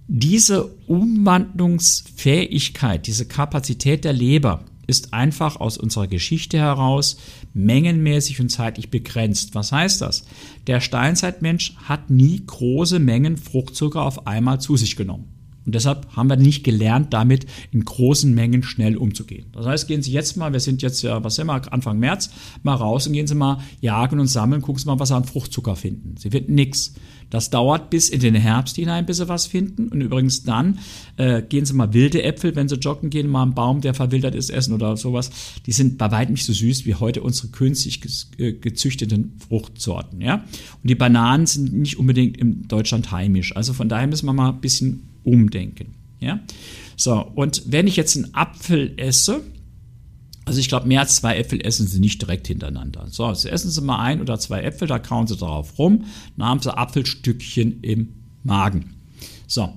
Diese 0.09 0.65
Umwandlungsfähigkeit, 0.87 3.07
diese 3.07 3.25
Kapazität 3.25 4.03
der 4.03 4.11
Leber 4.11 4.65
ist 4.89 5.13
einfach 5.13 5.59
aus 5.59 5.77
unserer 5.77 6.07
Geschichte 6.07 6.57
heraus 6.57 7.17
mengenmäßig 7.53 8.41
und 8.41 8.49
zeitlich 8.49 8.89
begrenzt. 8.89 9.55
Was 9.55 9.71
heißt 9.71 10.01
das? 10.01 10.25
Der 10.67 10.81
Steinzeitmensch 10.81 11.75
hat 11.85 12.09
nie 12.09 12.43
große 12.45 12.99
Mengen 12.99 13.37
Fruchtzucker 13.37 14.01
auf 14.01 14.27
einmal 14.27 14.59
zu 14.59 14.75
sich 14.75 14.95
genommen. 14.95 15.29
Und 15.65 15.75
deshalb 15.75 16.07
haben 16.15 16.29
wir 16.29 16.35
nicht 16.35 16.63
gelernt, 16.63 17.13
damit 17.13 17.45
in 17.71 17.85
großen 17.85 18.33
Mengen 18.33 18.63
schnell 18.63 18.97
umzugehen. 18.97 19.45
Das 19.51 19.67
heißt, 19.67 19.87
gehen 19.87 20.01
Sie 20.01 20.11
jetzt 20.11 20.35
mal, 20.35 20.51
wir 20.51 20.59
sind 20.59 20.81
jetzt 20.81 21.03
ja, 21.03 21.23
was 21.23 21.37
immer, 21.37 21.61
Anfang 21.71 21.99
März, 21.99 22.31
mal 22.63 22.73
raus 22.73 23.05
und 23.05 23.13
gehen 23.13 23.27
Sie 23.27 23.35
mal 23.35 23.59
jagen 23.79 24.19
und 24.19 24.25
sammeln, 24.25 24.63
gucken 24.63 24.79
Sie 24.79 24.87
mal, 24.87 24.99
was 24.99 25.09
Sie 25.09 25.15
an 25.15 25.25
Fruchtzucker 25.25 25.75
finden. 25.75 26.15
Sie 26.17 26.31
finden 26.31 26.55
nichts. 26.55 26.95
Das 27.29 27.49
dauert 27.49 27.89
bis 27.89 28.09
in 28.09 28.19
den 28.19 28.35
Herbst 28.35 28.75
hinein, 28.75 29.05
bis 29.05 29.17
Sie 29.17 29.27
was 29.27 29.45
finden. 29.45 29.89
Und 29.89 30.01
übrigens 30.01 30.43
dann 30.43 30.79
äh, 31.17 31.41
gehen 31.41 31.65
Sie 31.65 31.73
mal 31.73 31.93
wilde 31.93 32.23
Äpfel, 32.23 32.55
wenn 32.55 32.67
Sie 32.67 32.75
joggen 32.75 33.09
gehen, 33.09 33.27
mal 33.27 33.43
einen 33.43 33.53
Baum, 33.53 33.81
der 33.81 33.93
verwildert 33.93 34.35
ist, 34.35 34.49
essen 34.49 34.73
oder 34.73 34.97
sowas. 34.97 35.29
Die 35.65 35.71
sind 35.71 35.97
bei 35.97 36.11
weitem 36.11 36.33
nicht 36.33 36.45
so 36.45 36.53
süß 36.53 36.85
wie 36.85 36.95
heute 36.95 37.21
unsere 37.21 37.49
künstlich 37.49 38.01
äh, 38.37 38.53
gezüchteten 38.53 39.33
Fruchtsorten. 39.47 40.21
Ja? 40.21 40.35
Und 40.35 40.89
die 40.89 40.95
Bananen 40.95 41.45
sind 41.45 41.73
nicht 41.73 41.99
unbedingt 41.99 42.37
in 42.37 42.67
Deutschland 42.67 43.11
heimisch. 43.11 43.55
Also 43.55 43.73
von 43.73 43.89
daher 43.89 44.07
müssen 44.07 44.25
wir 44.25 44.33
mal 44.33 44.49
ein 44.49 44.61
bisschen 44.61 45.03
umdenken. 45.23 45.93
Ja? 46.19 46.39
So, 46.95 47.21
und 47.35 47.63
wenn 47.67 47.87
ich 47.87 47.95
jetzt 47.95 48.17
einen 48.17 48.33
Apfel 48.33 48.93
esse, 48.97 49.41
also 50.49 50.59
ich 50.59 50.67
glaube, 50.67 50.87
mehr 50.87 51.01
als 51.01 51.15
zwei 51.15 51.37
Äpfel 51.37 51.63
essen 51.63 51.85
Sie 51.85 51.99
nicht 51.99 52.21
direkt 52.21 52.47
hintereinander. 52.47 53.05
So, 53.09 53.25
also 53.25 53.47
essen 53.47 53.69
Sie 53.69 53.81
mal 53.81 53.99
ein 53.99 54.19
oder 54.19 54.39
zwei 54.39 54.61
Äpfel, 54.63 54.87
da 54.87 54.97
kauen 54.97 55.27
Sie 55.27 55.37
darauf 55.37 55.77
rum, 55.77 56.05
dann 56.37 56.47
haben 56.47 56.59
Sie 56.59 56.75
Apfelstückchen 56.75 57.81
im 57.81 58.15
Magen. 58.43 58.95
So, 59.47 59.69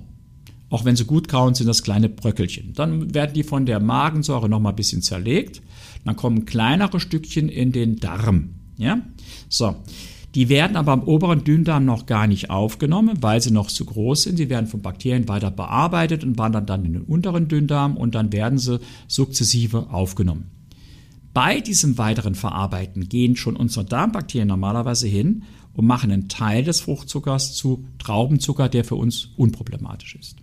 auch 0.73 0.85
wenn 0.85 0.95
sie 0.95 1.05
gut 1.05 1.27
kauen, 1.27 1.53
sind 1.53 1.67
das 1.67 1.83
kleine 1.83 2.09
Bröckelchen. 2.09 2.73
Dann 2.73 3.13
werden 3.13 3.35
die 3.35 3.43
von 3.43 3.67
der 3.67 3.79
Magensäure 3.79 4.49
noch 4.49 4.59
mal 4.59 4.71
ein 4.71 4.75
bisschen 4.75 5.03
zerlegt. 5.03 5.61
Dann 6.03 6.15
kommen 6.15 6.45
kleinere 6.45 6.99
Stückchen 6.99 7.47
in 7.47 7.71
den 7.71 7.97
Darm. 7.97 8.55
Ja? 8.77 8.99
So. 9.49 9.75
Die 10.33 10.49
werden 10.49 10.75
aber 10.75 10.93
am 10.93 11.03
oberen 11.03 11.43
Dünndarm 11.43 11.85
noch 11.85 12.07
gar 12.07 12.25
nicht 12.25 12.49
aufgenommen, 12.49 13.19
weil 13.21 13.39
sie 13.39 13.51
noch 13.51 13.67
zu 13.67 13.85
groß 13.85 14.23
sind. 14.23 14.37
Sie 14.37 14.49
werden 14.49 14.65
von 14.65 14.81
Bakterien 14.81 15.27
weiter 15.27 15.51
bearbeitet 15.51 16.23
und 16.23 16.39
wandern 16.39 16.65
dann 16.65 16.85
in 16.85 16.93
den 16.93 17.03
unteren 17.03 17.47
Dünndarm 17.47 17.95
und 17.95 18.15
dann 18.15 18.33
werden 18.33 18.57
sie 18.57 18.79
sukzessive 19.07 19.91
aufgenommen. 19.91 20.52
Bei 21.33 21.59
diesem 21.59 21.97
weiteren 21.97 22.35
Verarbeiten 22.35 23.09
gehen 23.09 23.35
schon 23.35 23.55
unsere 23.55 23.85
Darmbakterien 23.85 24.47
normalerweise 24.47 25.07
hin 25.07 25.43
und 25.73 25.87
machen 25.87 26.11
einen 26.11 26.29
Teil 26.29 26.63
des 26.63 26.81
Fruchtzuckers 26.81 27.53
zu 27.55 27.85
Traubenzucker, 27.97 28.69
der 28.69 28.83
für 28.83 28.95
uns 28.95 29.29
unproblematisch 29.35 30.15
ist. 30.15 30.37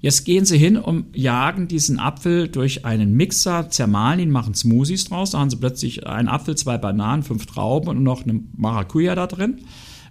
Jetzt 0.00 0.24
gehen 0.24 0.44
sie 0.44 0.58
hin 0.58 0.76
und 0.76 1.16
jagen 1.16 1.66
diesen 1.66 1.98
Apfel 1.98 2.46
durch 2.46 2.84
einen 2.84 3.14
Mixer, 3.14 3.68
zermahlen 3.68 4.20
ihn, 4.20 4.30
machen 4.30 4.54
Smoothies 4.54 5.06
draus. 5.06 5.32
Da 5.32 5.40
haben 5.40 5.50
sie 5.50 5.56
plötzlich 5.56 6.06
einen 6.06 6.28
Apfel, 6.28 6.56
zwei 6.56 6.78
Bananen, 6.78 7.24
fünf 7.24 7.46
Trauben 7.46 7.88
und 7.88 8.04
noch 8.04 8.22
eine 8.22 8.40
Maracuja 8.56 9.16
da 9.16 9.26
drin. 9.26 9.62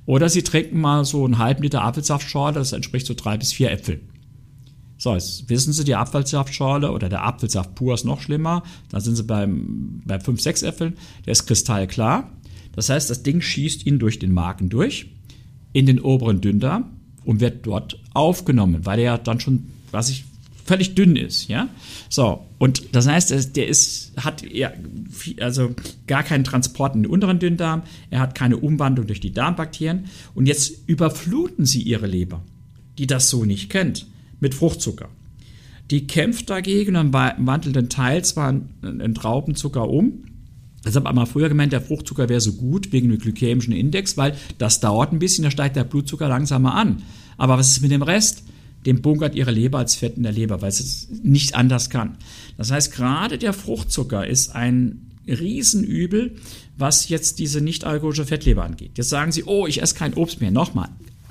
Oder 0.05 0.27
sie 0.27 0.43
trinken 0.43 0.81
mal 0.81 1.05
so 1.05 1.23
einen 1.23 1.37
halben 1.37 1.63
Liter 1.63 1.83
Apfelsaftschorle, 1.83 2.55
das 2.55 2.73
entspricht 2.73 3.07
so 3.07 3.13
drei 3.13 3.37
bis 3.37 3.53
vier 3.53 3.71
Äpfel. 3.71 4.01
So, 4.97 5.13
jetzt 5.13 5.49
wissen 5.49 5.73
Sie, 5.73 5.83
die 5.83 5.95
Apfelsaftschorle 5.95 6.91
oder 6.91 7.09
der 7.09 7.23
Apfelsaft 7.23 7.75
pur 7.75 7.93
ist 7.93 8.05
noch 8.05 8.21
schlimmer. 8.21 8.63
Da 8.89 8.99
sind 8.99 9.15
Sie 9.15 9.23
beim, 9.23 10.01
bei 10.05 10.19
fünf, 10.19 10.41
sechs 10.41 10.63
Äpfeln. 10.63 10.97
Der 11.25 11.33
ist 11.33 11.45
kristallklar. 11.45 12.31
Das 12.73 12.89
heißt, 12.89 13.09
das 13.09 13.23
Ding 13.23 13.41
schießt 13.41 13.85
ihn 13.85 13.99
durch 13.99 14.19
den 14.19 14.33
Magen 14.33 14.69
durch, 14.69 15.07
in 15.73 15.85
den 15.85 15.99
oberen 15.99 16.41
Dünndarm 16.41 16.85
und 17.25 17.39
wird 17.39 17.65
dort 17.65 17.99
aufgenommen, 18.13 18.85
weil 18.85 18.99
er 18.99 19.05
ja 19.05 19.17
dann 19.17 19.39
schon 19.39 19.67
was 19.91 20.09
ich 20.09 20.25
völlig 20.65 20.95
dünn 20.95 21.15
ist, 21.15 21.47
ja. 21.47 21.69
So, 22.09 22.45
und 22.57 22.95
das 22.95 23.07
heißt, 23.07 23.55
der 23.55 23.67
ist, 23.67 24.11
hat 24.17 24.43
ja, 24.43 24.71
also 25.39 25.73
gar 26.07 26.23
keinen 26.23 26.43
Transport 26.43 26.95
in 26.95 27.03
den 27.03 27.11
unteren 27.11 27.39
Dünndarm, 27.39 27.83
er 28.09 28.19
hat 28.19 28.35
keine 28.35 28.57
Umwandlung 28.57 29.07
durch 29.07 29.21
die 29.21 29.31
Darmbakterien 29.31 30.05
und 30.35 30.45
jetzt 30.45 30.87
überfluten 30.87 31.65
sie 31.65 31.81
ihre 31.81 32.07
Leber, 32.07 32.43
die 32.97 33.07
das 33.07 33.29
so 33.29 33.45
nicht 33.45 33.69
kennt, 33.69 34.07
mit 34.39 34.53
Fruchtzucker. 34.53 35.09
Die 35.89 36.05
kämpft 36.05 36.49
dagegen 36.49 36.95
und 36.95 37.13
wandelt 37.13 37.75
den 37.75 37.89
Teil 37.89 38.23
zwar 38.25 38.49
in 38.49 39.15
Traubenzucker 39.15 39.89
um, 39.89 40.23
das 40.83 40.95
habe 40.95 41.09
einmal 41.09 41.25
früher 41.25 41.49
gemeint, 41.49 41.73
der 41.73 41.81
Fruchtzucker 41.81 42.29
wäre 42.29 42.39
so 42.39 42.53
gut 42.53 42.91
wegen 42.93 43.09
dem 43.09 43.19
glykämischen 43.19 43.73
Index, 43.73 44.15
weil 44.15 44.35
das 44.57 44.79
dauert 44.79 45.11
ein 45.11 45.19
bisschen, 45.19 45.43
da 45.43 45.51
steigt 45.51 45.75
der 45.75 45.83
Blutzucker 45.83 46.29
langsamer 46.29 46.75
an. 46.75 47.03
Aber 47.37 47.57
was 47.57 47.69
ist 47.71 47.81
mit 47.81 47.91
dem 47.91 48.03
Rest? 48.03 48.43
dem 48.85 49.01
bunkert 49.01 49.35
ihre 49.35 49.51
Leber 49.51 49.79
als 49.79 49.95
Fett 49.95 50.15
in 50.15 50.23
der 50.23 50.31
Leber, 50.31 50.61
weil 50.61 50.69
es 50.69 51.09
nicht 51.21 51.55
anders 51.55 51.89
kann. 51.89 52.17
Das 52.57 52.71
heißt, 52.71 52.93
gerade 52.93 53.37
der 53.37 53.51
Fruchtzucker 53.51 54.25
ist 54.25 54.55
ein 54.55 55.11
Riesenübel, 55.27 56.35
was 56.77 57.09
jetzt 57.09 57.39
diese 57.39 57.59
nicht-alkoholische 57.59 58.25
Fettleber 58.25 58.63
angeht. 58.63 58.91
Jetzt 58.97 59.09
sagen 59.09 59.33
Sie, 59.33 59.43
oh, 59.43 59.67
ich 59.67 59.81
esse 59.81 59.95
kein 59.95 60.13
Obst 60.13 60.39
mehr. 60.39 60.51
Nochmal, 60.51 60.87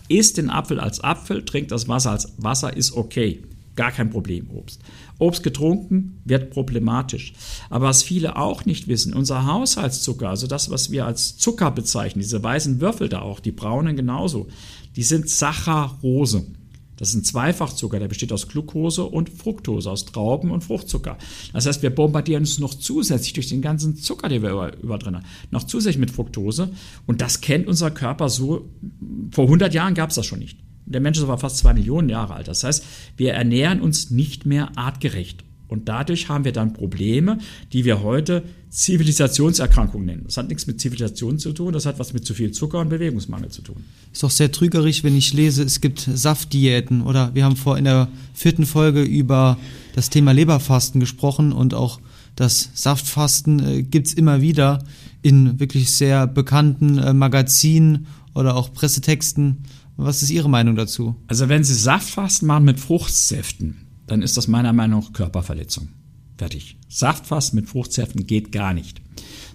isst 0.08 0.36
den 0.36 0.50
Apfel 0.50 0.80
als 0.80 1.02
Apfel, 1.02 1.44
trinkt 1.44 1.70
das 1.70 1.88
Wasser 1.88 2.12
als 2.12 2.32
Wasser, 2.38 2.76
ist 2.76 2.92
okay. 2.92 3.42
Gar 3.76 3.92
kein 3.92 4.08
Problem, 4.08 4.48
Obst. 4.50 4.80
Obst 5.18 5.42
getrunken 5.42 6.20
wird 6.24 6.50
problematisch. 6.50 7.34
Aber 7.68 7.86
was 7.88 8.02
viele 8.02 8.36
auch 8.36 8.64
nicht 8.64 8.88
wissen, 8.88 9.12
unser 9.12 9.46
Haushaltszucker, 9.46 10.30
also 10.30 10.46
das, 10.46 10.70
was 10.70 10.90
wir 10.90 11.04
als 11.04 11.36
Zucker 11.36 11.70
bezeichnen, 11.70 12.22
diese 12.22 12.42
weißen 12.42 12.80
Würfel 12.80 13.10
da 13.10 13.20
auch, 13.20 13.38
die 13.38 13.52
braunen 13.52 13.94
genauso, 13.94 14.48
die 14.96 15.02
sind 15.02 15.28
Saccharose. 15.28 16.46
Das 16.96 17.10
ist 17.10 17.14
ein 17.14 17.24
Zweifachzucker, 17.24 17.98
der 17.98 18.08
besteht 18.08 18.32
aus 18.32 18.48
Glucose 18.48 19.04
und 19.04 19.28
Fructose, 19.28 19.90
aus 19.90 20.06
Trauben 20.06 20.50
und 20.50 20.64
Fruchtzucker. 20.64 21.18
Das 21.52 21.66
heißt, 21.66 21.82
wir 21.82 21.90
bombardieren 21.90 22.42
uns 22.42 22.58
noch 22.58 22.74
zusätzlich 22.74 23.34
durch 23.34 23.48
den 23.48 23.60
ganzen 23.62 23.96
Zucker, 23.96 24.28
den 24.28 24.42
wir 24.42 24.50
über, 24.50 24.76
über 24.78 24.98
drin 24.98 25.16
haben, 25.16 25.26
noch 25.50 25.64
zusätzlich 25.64 25.98
mit 25.98 26.10
Fructose. 26.10 26.70
Und 27.06 27.20
das 27.20 27.40
kennt 27.40 27.66
unser 27.66 27.90
Körper 27.90 28.28
so, 28.28 28.70
vor 29.30 29.44
100 29.44 29.74
Jahren 29.74 29.94
gab 29.94 30.10
es 30.10 30.16
das 30.16 30.26
schon 30.26 30.38
nicht. 30.38 30.58
Der 30.86 31.00
Mensch 31.00 31.18
ist 31.18 31.24
aber 31.24 31.38
fast 31.38 31.58
zwei 31.58 31.74
Millionen 31.74 32.08
Jahre 32.08 32.34
alt. 32.34 32.48
Das 32.48 32.64
heißt, 32.64 32.84
wir 33.16 33.34
ernähren 33.34 33.80
uns 33.80 34.10
nicht 34.10 34.46
mehr 34.46 34.78
artgerecht. 34.78 35.44
Und 35.68 35.88
dadurch 35.88 36.28
haben 36.28 36.44
wir 36.44 36.52
dann 36.52 36.72
Probleme, 36.72 37.38
die 37.72 37.84
wir 37.84 38.02
heute 38.02 38.44
Zivilisationserkrankungen 38.76 40.04
nennen. 40.04 40.22
Das 40.26 40.36
hat 40.36 40.48
nichts 40.48 40.66
mit 40.66 40.78
Zivilisation 40.82 41.38
zu 41.38 41.54
tun, 41.54 41.72
das 41.72 41.86
hat 41.86 41.98
was 41.98 42.12
mit 42.12 42.26
zu 42.26 42.34
viel 42.34 42.50
Zucker 42.50 42.78
und 42.80 42.90
Bewegungsmangel 42.90 43.48
zu 43.48 43.62
tun. 43.62 43.76
Ist 44.12 44.22
doch 44.22 44.30
sehr 44.30 44.52
trügerisch, 44.52 45.02
wenn 45.02 45.16
ich 45.16 45.32
lese, 45.32 45.62
es 45.62 45.80
gibt 45.80 46.00
Saftdiäten 46.00 47.00
oder 47.00 47.34
wir 47.34 47.46
haben 47.46 47.56
vor 47.56 47.78
in 47.78 47.84
der 47.84 48.08
vierten 48.34 48.66
Folge 48.66 49.00
über 49.02 49.56
das 49.94 50.10
Thema 50.10 50.32
Leberfasten 50.32 51.00
gesprochen 51.00 51.52
und 51.52 51.72
auch 51.72 52.00
das 52.34 52.68
Saftfasten 52.74 53.60
äh, 53.60 53.82
gibt's 53.82 54.12
immer 54.12 54.42
wieder 54.42 54.84
in 55.22 55.58
wirklich 55.58 55.90
sehr 55.90 56.26
bekannten 56.26 56.98
äh, 56.98 57.14
Magazinen 57.14 58.06
oder 58.34 58.56
auch 58.56 58.74
Pressetexten. 58.74 59.64
Was 59.96 60.22
ist 60.22 60.28
Ihre 60.28 60.50
Meinung 60.50 60.76
dazu? 60.76 61.16
Also 61.28 61.48
wenn 61.48 61.64
Sie 61.64 61.72
Saftfasten 61.72 62.46
machen 62.46 62.66
mit 62.66 62.78
Fruchtsäften, 62.78 63.86
dann 64.06 64.20
ist 64.20 64.36
das 64.36 64.48
meiner 64.48 64.74
Meinung 64.74 65.00
nach 65.00 65.12
Körperverletzung. 65.14 65.88
Fertig. 66.36 66.76
Saftfasten 66.88 67.58
mit 67.58 67.68
Fruchtsäften 67.68 68.26
geht 68.26 68.52
gar 68.52 68.74
nicht. 68.74 69.00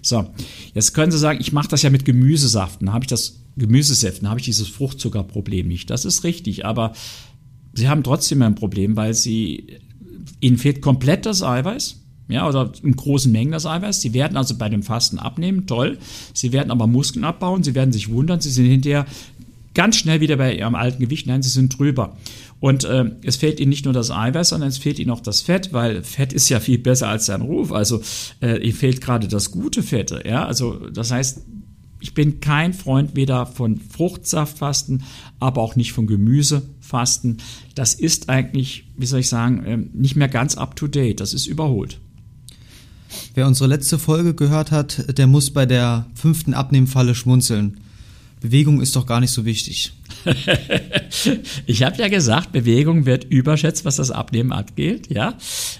So, 0.02 0.30
jetzt 0.74 0.94
können 0.94 1.12
Sie 1.12 1.18
sagen, 1.18 1.38
ich 1.40 1.52
mache 1.52 1.68
das 1.68 1.82
ja 1.82 1.90
mit 1.90 2.04
Gemüsesaften. 2.04 2.92
Habe 2.92 3.04
ich 3.04 3.08
das 3.08 3.40
Gemüsesäften, 3.56 4.28
habe 4.28 4.40
ich 4.40 4.46
dieses 4.46 4.68
Fruchtzuckerproblem 4.68 5.68
nicht. 5.68 5.90
Das 5.90 6.04
ist 6.04 6.24
richtig, 6.24 6.64
aber 6.64 6.92
Sie 7.74 7.88
haben 7.88 8.02
trotzdem 8.02 8.42
ein 8.42 8.54
Problem, 8.54 8.96
weil 8.96 9.14
Sie 9.14 9.78
Ihnen 10.40 10.58
fehlt 10.58 10.82
komplett 10.82 11.26
das 11.26 11.42
Eiweiß. 11.42 11.98
Ja, 12.28 12.48
oder 12.48 12.72
in 12.82 12.96
großen 12.96 13.30
Mengen 13.30 13.52
das 13.52 13.66
Eiweiß. 13.66 14.00
Sie 14.00 14.14
werden 14.14 14.36
also 14.36 14.56
bei 14.56 14.68
dem 14.68 14.82
Fasten 14.82 15.18
abnehmen, 15.18 15.66
toll. 15.66 15.98
Sie 16.32 16.52
werden 16.52 16.70
aber 16.70 16.86
Muskeln 16.86 17.24
abbauen. 17.24 17.62
Sie 17.62 17.74
werden 17.74 17.92
sich 17.92 18.10
wundern. 18.10 18.40
Sie 18.40 18.50
sind 18.50 18.66
hinterher 18.66 19.06
ganz 19.74 19.96
schnell 19.96 20.20
wieder 20.20 20.36
bei 20.36 20.54
ihrem 20.54 20.74
alten 20.74 21.00
Gewicht. 21.00 21.26
Nein, 21.26 21.42
sie 21.42 21.48
sind 21.48 21.78
drüber. 21.78 22.16
Und 22.60 22.84
äh, 22.84 23.10
es 23.24 23.36
fehlt 23.36 23.58
ihnen 23.58 23.70
nicht 23.70 23.84
nur 23.84 23.94
das 23.94 24.10
Eiweiß, 24.10 24.50
sondern 24.50 24.68
es 24.68 24.78
fehlt 24.78 24.98
ihnen 24.98 25.10
auch 25.10 25.20
das 25.20 25.40
Fett, 25.40 25.72
weil 25.72 26.02
Fett 26.02 26.32
ist 26.32 26.48
ja 26.48 26.60
viel 26.60 26.78
besser 26.78 27.08
als 27.08 27.26
sein 27.26 27.42
Ruf. 27.42 27.72
Also 27.72 28.02
äh, 28.40 28.58
ihnen 28.62 28.74
fehlt 28.74 29.00
gerade 29.00 29.28
das 29.28 29.50
gute 29.50 29.82
Fette. 29.82 30.22
Ja, 30.26 30.44
also 30.44 30.74
das 30.90 31.10
heißt, 31.10 31.42
ich 32.02 32.14
bin 32.14 32.40
kein 32.40 32.74
Freund 32.74 33.14
weder 33.14 33.46
von 33.46 33.78
Fruchtsaftfasten, 33.78 35.04
aber 35.38 35.62
auch 35.62 35.76
nicht 35.76 35.92
von 35.92 36.06
Gemüsefasten. 36.06 37.38
Das 37.74 37.94
ist 37.94 38.28
eigentlich, 38.28 38.84
wie 38.96 39.06
soll 39.06 39.20
ich 39.20 39.28
sagen, 39.28 39.64
äh, 39.64 39.76
nicht 39.76 40.16
mehr 40.16 40.28
ganz 40.28 40.56
up 40.56 40.76
to 40.76 40.88
date. 40.88 41.20
Das 41.20 41.32
ist 41.32 41.46
überholt. 41.46 41.98
Wer 43.34 43.46
unsere 43.46 43.68
letzte 43.68 43.98
Folge 43.98 44.34
gehört 44.34 44.70
hat, 44.70 45.16
der 45.16 45.26
muss 45.26 45.50
bei 45.50 45.66
der 45.66 46.06
fünften 46.14 46.54
Abnehmfalle 46.54 47.14
schmunzeln. 47.14 47.78
Bewegung 48.42 48.80
ist 48.80 48.96
doch 48.96 49.06
gar 49.06 49.20
nicht 49.20 49.30
so 49.30 49.44
wichtig. 49.44 49.92
ich 51.66 51.82
habe 51.82 51.96
ja 51.96 52.08
gesagt, 52.08 52.52
Bewegung 52.52 53.06
wird 53.06 53.24
überschätzt, 53.24 53.84
was 53.84 53.96
das 53.96 54.10
Abnehmen 54.10 54.52
angeht, 54.52 55.08
ja. 55.10 55.34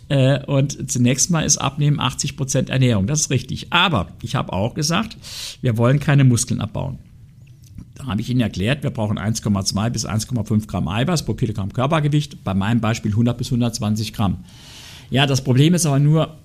Äh, 0.08 0.44
und 0.44 0.90
zunächst 0.90 1.30
mal 1.30 1.42
ist 1.42 1.58
Abnehmen 1.58 2.00
80 2.00 2.36
Prozent 2.36 2.70
Ernährung, 2.70 3.06
das 3.06 3.22
ist 3.22 3.30
richtig. 3.30 3.72
Aber 3.72 4.08
ich 4.22 4.34
habe 4.34 4.52
auch 4.52 4.74
gesagt, 4.74 5.16
wir 5.60 5.76
wollen 5.76 6.00
keine 6.00 6.24
Muskeln 6.24 6.60
abbauen. 6.60 6.98
Da 7.94 8.06
habe 8.06 8.20
ich 8.20 8.30
Ihnen 8.30 8.40
erklärt, 8.40 8.82
wir 8.82 8.90
brauchen 8.90 9.18
1,2 9.18 9.90
bis 9.90 10.06
1,5 10.06 10.66
Gramm 10.66 10.88
Eiweiß 10.88 11.24
pro 11.24 11.34
Kilogramm 11.34 11.72
Körpergewicht. 11.72 12.42
Bei 12.44 12.54
meinem 12.54 12.80
Beispiel 12.80 13.10
100 13.10 13.36
bis 13.36 13.48
120 13.48 14.12
Gramm. 14.12 14.44
Ja, 15.10 15.26
das 15.26 15.44
Problem 15.44 15.74
ist 15.74 15.84
aber 15.84 15.98
nur, 15.98 16.36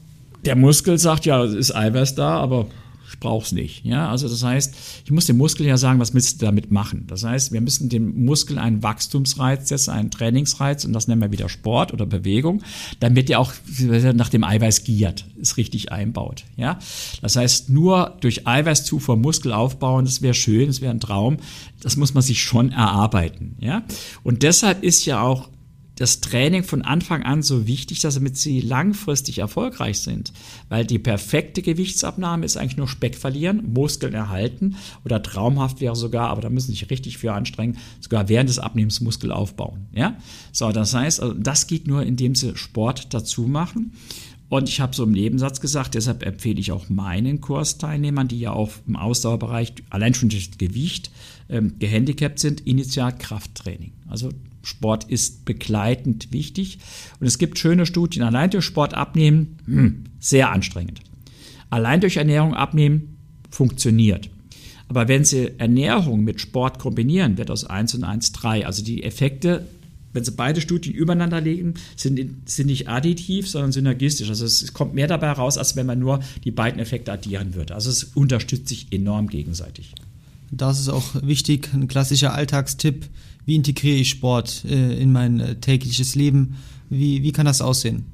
der 0.46 0.56
Muskel 0.56 0.98
sagt 0.98 1.26
ja, 1.26 1.44
es 1.44 1.54
ist 1.54 1.76
Eiweiß 1.76 2.16
da, 2.16 2.38
aber 2.40 2.68
ich 3.10 3.20
brauche 3.20 3.46
es 3.46 3.52
nicht. 3.52 3.86
Ja, 3.86 4.10
also 4.10 4.28
das 4.28 4.44
heißt, 4.44 4.76
ich 5.06 5.12
muss 5.12 5.26
dem 5.26 5.38
Muskel 5.38 5.66
ja 5.66 5.78
sagen, 5.78 6.00
was 6.00 6.14
willst 6.14 6.42
du 6.42 6.46
damit 6.46 6.72
machen? 6.72 7.06
Das 7.08 7.24
heißt, 7.24 7.52
wir 7.52 7.62
müssen 7.62 7.90
dem 7.90 8.26
Muskel 8.26 8.58
einen 8.58 8.84
Wachstumsreiz 8.84 9.70
setzen, 9.70 9.92
einen 9.92 10.12
Trainingsreiz 10.12 10.86
und 10.86 10.94
das 10.94 11.08
nennen 11.08 11.22
wir 11.22 11.32
wieder 11.32 11.50
Sport 11.50 11.94
oder 11.94 12.06
Bewegung, 12.06 12.64
damit 13.00 13.30
er 13.30 13.40
auch 13.40 13.54
nach 14.14 14.30
dem 14.30 14.44
Eiweiß 14.44 14.84
giert, 14.84 15.26
es 15.42 15.58
richtig 15.58 15.92
einbaut. 15.92 16.44
Ja, 16.58 16.80
das 17.22 17.36
heißt, 17.36 17.70
nur 17.70 18.18
durch 18.22 18.48
Eiweißzufuhr 18.48 19.16
Muskel 19.16 19.54
aufbauen, 19.54 20.06
das 20.06 20.22
wäre 20.22 20.34
schön, 20.34 20.68
das 20.68 20.82
wäre 20.82 20.92
ein 20.92 21.00
Traum. 21.00 21.38
Das 21.82 21.96
muss 21.96 22.14
man 22.14 22.24
sich 22.24 22.42
schon 22.42 22.72
erarbeiten. 22.72 23.56
Ja, 23.60 23.84
und 24.24 24.44
deshalb 24.44 24.84
ist 24.84 25.06
ja 25.06 25.22
auch 25.22 25.50
das 25.98 26.22
Training 26.22 26.64
von 26.64 26.84
Anfang 26.84 27.24
an 27.24 27.42
so 27.42 27.68
wichtig, 27.68 28.00
dass 28.00 28.16
damit 28.16 28.38
sie 28.38 28.62
langfristig 28.62 29.40
erfolgreich 29.40 30.00
sind. 30.00 30.32
Weil 30.70 30.86
die 30.86 31.00
perfekte 31.00 31.62
Gewichtsabnahme 31.62 32.46
ist 32.46 32.56
eigentlich 32.56 32.78
nur 32.78 32.88
Speck 32.88 33.16
verlieren, 33.16 33.74
Muskeln 33.74 34.14
erhalten 34.14 34.76
oder 35.04 35.22
traumhaft 35.22 35.82
wäre 35.82 35.96
sogar, 35.96 36.30
aber 36.30 36.42
da 36.42 36.50
müssen 36.50 36.68
sie 36.68 36.80
sich 36.80 36.90
richtig 36.90 37.18
für 37.18 37.34
anstrengen, 37.34 37.78
sogar 38.00 38.30
während 38.30 38.50
des 38.50 38.60
Abnehmens 38.60 39.02
Muskel 39.02 39.32
aufbauen. 39.32 39.88
Ja? 39.94 40.18
So, 40.52 40.72
das 40.72 40.94
heißt, 40.94 41.22
also 41.22 41.34
das 41.34 41.68
geht 41.68 41.88
nur, 41.88 42.04
indem 42.04 42.36
sie 42.36 42.56
Sport 42.56 43.14
dazu 43.14 43.44
machen. 43.44 43.94
Und 44.50 44.70
ich 44.70 44.80
habe 44.80 44.96
so 44.96 45.04
im 45.04 45.12
Nebensatz 45.12 45.60
gesagt, 45.60 45.96
deshalb 45.96 46.26
empfehle 46.26 46.60
ich 46.60 46.72
auch 46.72 46.88
meinen 46.88 47.42
Kursteilnehmern, 47.42 48.30
die 48.30 48.40
ja 48.40 48.54
auch 48.54 48.72
im 48.88 48.96
Ausdauerbereich 48.96 49.74
allein 49.90 50.14
schon 50.14 50.30
durch 50.30 50.50
das 50.52 50.58
Gewicht 50.58 51.12
ähm, 51.50 51.74
gehandicapt 51.80 52.40
sind, 52.40 52.62
initial 52.62 53.18
Krafttraining. 53.18 53.92
Also 54.08 54.30
Sport 54.68 55.06
ist 55.06 55.46
begleitend 55.46 56.34
wichtig. 56.34 56.80
Und 57.20 57.28
es 57.28 57.38
gibt 57.38 57.58
schöne 57.58 57.86
Studien, 57.86 58.24
allein 58.24 58.50
durch 58.50 58.66
Sport 58.66 58.94
abnehmen, 58.94 59.58
hm, 59.66 60.04
sehr 60.20 60.52
anstrengend. 60.52 61.00
Allein 61.70 62.02
durch 62.02 62.18
Ernährung 62.18 62.54
abnehmen, 62.54 63.18
funktioniert. 63.50 64.30
Aber 64.90 65.08
wenn 65.08 65.24
Sie 65.24 65.58
Ernährung 65.58 66.24
mit 66.24 66.42
Sport 66.42 66.80
kombinieren, 66.80 67.38
wird 67.38 67.50
aus 67.50 67.64
1 67.64 67.96
und 67.96 68.04
1 68.04 68.34
3. 68.34 68.66
Also 68.66 68.84
die 68.84 69.04
Effekte, 69.04 69.66
wenn 70.12 70.26
Sie 70.26 70.32
beide 70.32 70.60
Studien 70.60 70.94
übereinander 70.94 71.40
legen, 71.40 71.76
sind, 71.96 72.20
sind 72.50 72.68
nicht 72.68 72.90
additiv, 72.90 73.50
sondern 73.50 73.72
synergistisch. 73.72 74.28
Also 74.28 74.46
es 74.46 74.74
kommt 74.74 74.94
mehr 74.94 75.08
dabei 75.08 75.32
raus, 75.32 75.58
als 75.58 75.78
wenn 75.78 75.86
man 75.86 76.00
nur 76.00 76.20
die 76.44 76.52
beiden 76.52 76.80
Effekte 76.80 77.14
addieren 77.14 77.56
würde. 77.56 77.74
Also 77.74 77.90
es 77.90 78.04
unterstützt 78.04 78.68
sich 78.68 78.88
enorm 78.92 79.28
gegenseitig. 79.28 79.94
Das 80.52 80.80
ist 80.80 80.90
auch 80.90 81.16
wichtig, 81.22 81.70
ein 81.74 81.88
klassischer 81.88 82.34
Alltagstipp 82.34 83.10
wie 83.48 83.56
integriere 83.56 83.96
ich 83.96 84.10
Sport 84.10 84.66
äh, 84.66 85.02
in 85.02 85.12
mein 85.12 85.40
äh, 85.40 85.56
tägliches 85.56 86.16
Leben? 86.16 86.58
Wie, 86.90 87.24
wie 87.24 87.32
kann 87.32 87.46
das 87.46 87.62
aussehen? 87.62 88.06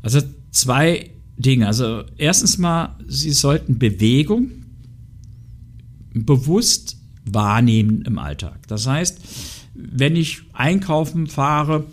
Also 0.00 0.20
zwei 0.50 1.10
Dinge. 1.36 1.66
Also 1.66 2.04
erstens 2.16 2.56
mal, 2.56 2.96
Sie 3.06 3.30
sollten 3.30 3.78
Bewegung 3.78 4.50
bewusst 6.14 6.96
wahrnehmen 7.26 8.02
im 8.02 8.18
Alltag. 8.18 8.66
Das 8.68 8.86
heißt, 8.86 9.18
wenn 9.74 10.16
ich 10.16 10.42
einkaufen 10.54 11.26
fahre, 11.26 11.84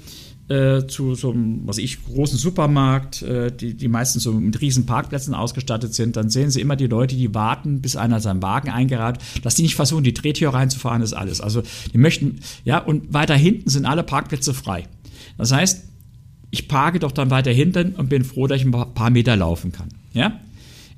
äh, 0.50 0.88
zu 0.88 1.16
so 1.16 1.32
einem, 1.32 1.68
was 1.68 1.78
ich, 1.78 2.04
großen 2.04 2.38
Supermarkt, 2.38 3.22
äh, 3.22 3.52
die, 3.52 3.76
die 3.76 3.88
meistens 3.88 4.24
so 4.24 4.34
mit 4.34 4.60
riesen 4.62 4.86
Parkplätzen 4.86 5.34
ausgestattet 5.34 5.94
sind, 5.94 6.16
dann 6.16 6.30
sehen 6.30 6.50
sie 6.50 6.60
immer 6.60 6.76
die 6.76 6.88
Leute, 6.88 7.16
die 7.16 7.34
warten, 7.36 7.82
bis 7.82 7.96
einer 7.96 8.20
seinen 8.20 8.42
Wagen 8.42 8.70
eingerät, 8.70 9.20
dass 9.44 9.56
die 9.56 9.62
nicht 9.62 9.76
versuchen, 9.76 10.04
die 10.04 10.14
Drehtür 10.14 10.54
reinzufahren, 10.54 11.02
ist 11.02 11.14
alles. 11.14 11.40
Also 11.40 11.62
die 11.94 11.98
möchten, 11.98 12.40
ja, 12.66 12.80
und 12.80 13.14
weiter 13.14 13.36
hinten 13.36 13.70
sind 13.70 13.86
alle 13.86 14.04
Parkplätze 14.04 14.54
frei. 14.54 14.86
Das 15.38 15.52
heißt, 15.52 15.86
ich 16.52 16.68
parke 16.68 17.00
doch 17.00 17.12
dann 17.12 17.30
weiter 17.30 17.52
hinten 17.52 17.94
und 17.96 18.10
bin 18.10 18.24
froh, 18.24 18.48
dass 18.48 18.60
ich 18.60 18.66
ein 18.66 18.72
paar 18.72 19.10
Meter 19.12 19.36
laufen 19.36 19.72
kann. 19.72 19.90
Ja? 20.14 20.40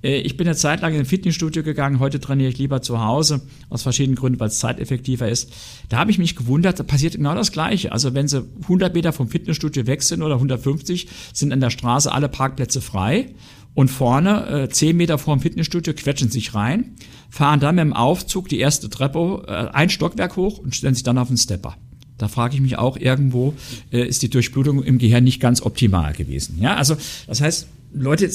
Äh, 0.04 0.20
ich 0.22 0.38
bin 0.38 0.48
eine 0.48 0.56
Zeit 0.56 0.82
lang 0.82 0.94
in 0.94 1.00
ein 1.00 1.06
Fitnessstudio 1.06 1.64
gegangen, 1.64 2.00
heute 2.00 2.20
trainiere 2.20 2.50
ich 2.50 2.58
lieber 2.58 2.82
zu 2.82 3.04
Hause, 3.04 3.42
aus 3.70 3.84
verschiedenen 3.84 4.16
Gründen, 4.16 4.40
weil 4.40 4.48
es 4.48 4.60
zeiteffektiver 4.60 5.30
ist. 5.30 5.52
Da 5.90 5.98
habe 5.98 6.12
ich 6.12 6.18
mich 6.18 6.36
gewundert, 6.36 6.80
da 6.80 6.84
passiert 6.84 7.16
genau 7.16 7.36
das 7.36 7.52
Gleiche. 7.52 7.92
Also 7.92 8.14
wenn 8.14 8.28
sie 8.28 8.46
100 8.64 8.94
Meter 8.94 9.14
vom 9.14 9.28
Fitnessstudio 9.28 9.88
weg 9.88 10.04
sind 10.04 10.22
oder 10.22 10.36
150, 10.36 11.08
sind 11.34 11.54
an 11.54 11.60
der 11.60 11.70
Straße 11.70 12.12
alle 12.12 12.30
Parkplätze 12.30 12.82
frei 12.82 13.34
und 13.74 13.90
vorne, 13.90 14.64
äh, 14.64 14.70
10 14.70 14.98
Meter 14.98 15.18
vor 15.18 15.36
dem 15.36 15.42
Fitnessstudio, 15.42 15.94
quetschen 15.94 16.30
sich 16.30 16.54
rein, 16.54 16.96
fahren 17.30 17.60
dann 17.60 17.76
mit 17.76 17.84
dem 17.84 17.94
Aufzug 17.94 18.50
die 18.50 18.60
erste 18.60 18.90
Treppe, 18.90 19.44
äh, 19.48 19.76
ein 19.76 19.90
Stockwerk 19.90 20.36
hoch 20.36 20.60
und 20.60 20.76
stellen 20.76 20.94
sich 20.94 21.04
dann 21.04 21.18
auf 21.18 21.30
den 21.30 21.38
Stepper. 21.38 21.78
Da 22.18 22.28
frage 22.28 22.54
ich 22.54 22.62
mich 22.62 22.78
auch 22.78 22.98
irgendwo, 22.98 23.56
äh, 23.92 24.06
ist 24.06 24.22
die 24.22 24.30
Durchblutung 24.30 24.84
im 24.84 25.00
Gehirn 25.00 25.24
nicht 25.24 25.40
ganz 25.40 25.62
optimal 25.62 26.14
gewesen. 26.14 26.60
Ja, 26.62 26.76
also 26.76 26.96
das 27.26 27.42
heißt, 27.42 27.68
Leute, 27.94 28.30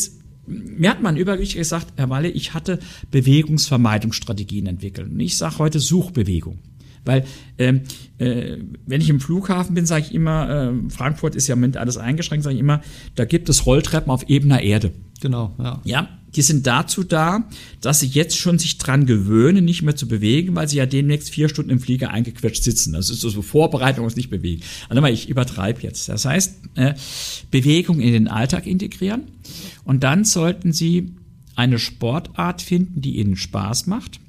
mir 0.46 0.90
hat 0.90 1.02
man 1.02 1.16
Übergewicht 1.16 1.56
gesagt, 1.56 1.88
Herr 1.96 2.10
Walle, 2.10 2.28
ich 2.28 2.54
hatte 2.54 2.78
Bewegungsvermeidungsstrategien 3.10 4.66
entwickelt. 4.66 5.10
Und 5.10 5.20
ich 5.20 5.36
sage 5.36 5.58
heute 5.58 5.80
Suchbewegung. 5.80 6.58
Weil 7.04 7.24
ähm, 7.58 7.82
äh, 8.18 8.56
wenn 8.84 9.00
ich 9.00 9.08
im 9.08 9.20
Flughafen 9.20 9.74
bin, 9.74 9.86
sage 9.86 10.06
ich 10.06 10.14
immer, 10.14 10.50
äh, 10.50 10.90
Frankfurt 10.90 11.36
ist 11.36 11.46
ja 11.46 11.54
Moment 11.54 11.76
alles 11.76 11.96
eingeschränkt, 11.96 12.44
sage 12.44 12.56
ich 12.56 12.60
immer, 12.60 12.82
da 13.14 13.24
gibt 13.24 13.48
es 13.48 13.64
Rolltreppen 13.64 14.10
auf 14.10 14.28
ebener 14.28 14.60
Erde. 14.60 14.92
Genau, 15.20 15.54
ja. 15.58 15.80
Ja, 15.84 16.08
die 16.34 16.42
sind 16.42 16.66
dazu 16.66 17.02
da, 17.02 17.48
dass 17.80 18.00
sie 18.00 18.06
jetzt 18.06 18.36
schon 18.36 18.58
sich 18.58 18.78
dran 18.78 19.06
gewöhnen, 19.06 19.64
nicht 19.64 19.82
mehr 19.82 19.96
zu 19.96 20.06
bewegen, 20.06 20.54
weil 20.54 20.68
sie 20.68 20.76
ja 20.76 20.86
demnächst 20.86 21.30
vier 21.30 21.48
Stunden 21.48 21.70
im 21.70 21.80
Flieger 21.80 22.10
eingequetscht 22.10 22.62
sitzen. 22.62 22.92
Das 22.92 23.08
ist 23.10 23.20
so, 23.20 23.30
so 23.30 23.42
Vorbereitung, 23.42 24.04
uns 24.04 24.16
nicht 24.16 24.30
bewegen. 24.30 24.62
Also 24.88 25.00
mal, 25.00 25.12
ich 25.12 25.28
übertreibe 25.28 25.82
jetzt. 25.82 26.08
Das 26.08 26.24
heißt, 26.24 26.56
äh, 26.74 26.94
Bewegung 27.50 28.00
in 28.00 28.12
den 28.12 28.28
Alltag 28.28 28.66
integrieren 28.66 29.22
und 29.84 30.02
dann 30.02 30.24
sollten 30.24 30.72
sie 30.72 31.14
eine 31.54 31.78
Sportart 31.78 32.60
finden, 32.60 33.00
die 33.00 33.16
ihnen 33.16 33.36
Spaß 33.36 33.86
macht. 33.86 34.20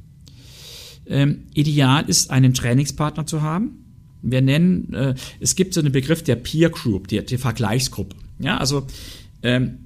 Ähm, 1.07 1.43
ideal 1.53 2.07
ist, 2.07 2.31
einen 2.31 2.53
Trainingspartner 2.53 3.25
zu 3.25 3.41
haben. 3.41 3.83
Wir 4.21 4.41
nennen, 4.41 4.93
äh, 4.93 5.15
es 5.39 5.55
gibt 5.55 5.73
so 5.73 5.79
einen 5.79 5.91
Begriff 5.91 6.23
der 6.23 6.35
Peer 6.35 6.69
Group, 6.69 7.07
der, 7.09 7.23
der 7.23 7.39
Vergleichsgruppe. 7.39 8.15
Ja, 8.39 8.57
also 8.57 8.87
ähm, 9.43 9.79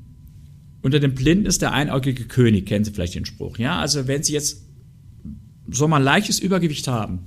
unter 0.82 1.00
den 1.00 1.13
Blinden 1.13 1.46
ist 1.46 1.62
der 1.62 1.74
einäugige 1.74 2.26
König, 2.26 2.65
kennen 2.65 2.84
Sie 2.86 2.91
vielleicht 2.91 3.15
den 3.15 3.26
Spruch. 3.26 3.58
Ja, 3.58 3.80
also 3.80 4.08
wenn 4.08 4.24
Sie 4.24 4.34
jetzt 4.34 4.63
so 5.70 5.88
mal 5.88 6.02
leichtes 6.02 6.39
Übergewicht 6.39 6.88
haben 6.88 7.20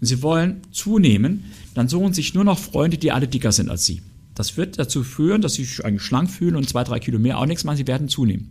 und 0.00 0.06
Sie 0.06 0.22
wollen 0.22 0.62
zunehmen, 0.72 1.44
dann 1.74 1.88
suchen 1.88 2.14
sich 2.14 2.34
nur 2.34 2.44
noch 2.44 2.58
Freunde, 2.58 2.98
die 2.98 3.12
alle 3.12 3.28
dicker 3.28 3.52
sind 3.52 3.70
als 3.70 3.84
Sie. 3.84 4.02
Das 4.34 4.56
wird 4.56 4.78
dazu 4.78 5.04
führen, 5.04 5.42
dass 5.42 5.54
Sie 5.54 5.64
sich 5.64 5.84
eigentlich 5.84 6.02
schlank 6.02 6.30
fühlen 6.30 6.56
und 6.56 6.68
zwei, 6.68 6.84
drei 6.84 7.00
Kilo 7.00 7.18
mehr 7.18 7.38
auch 7.38 7.46
nichts 7.46 7.64
machen, 7.64 7.76
Sie 7.76 7.86
werden 7.86 8.08
zunehmen. 8.08 8.50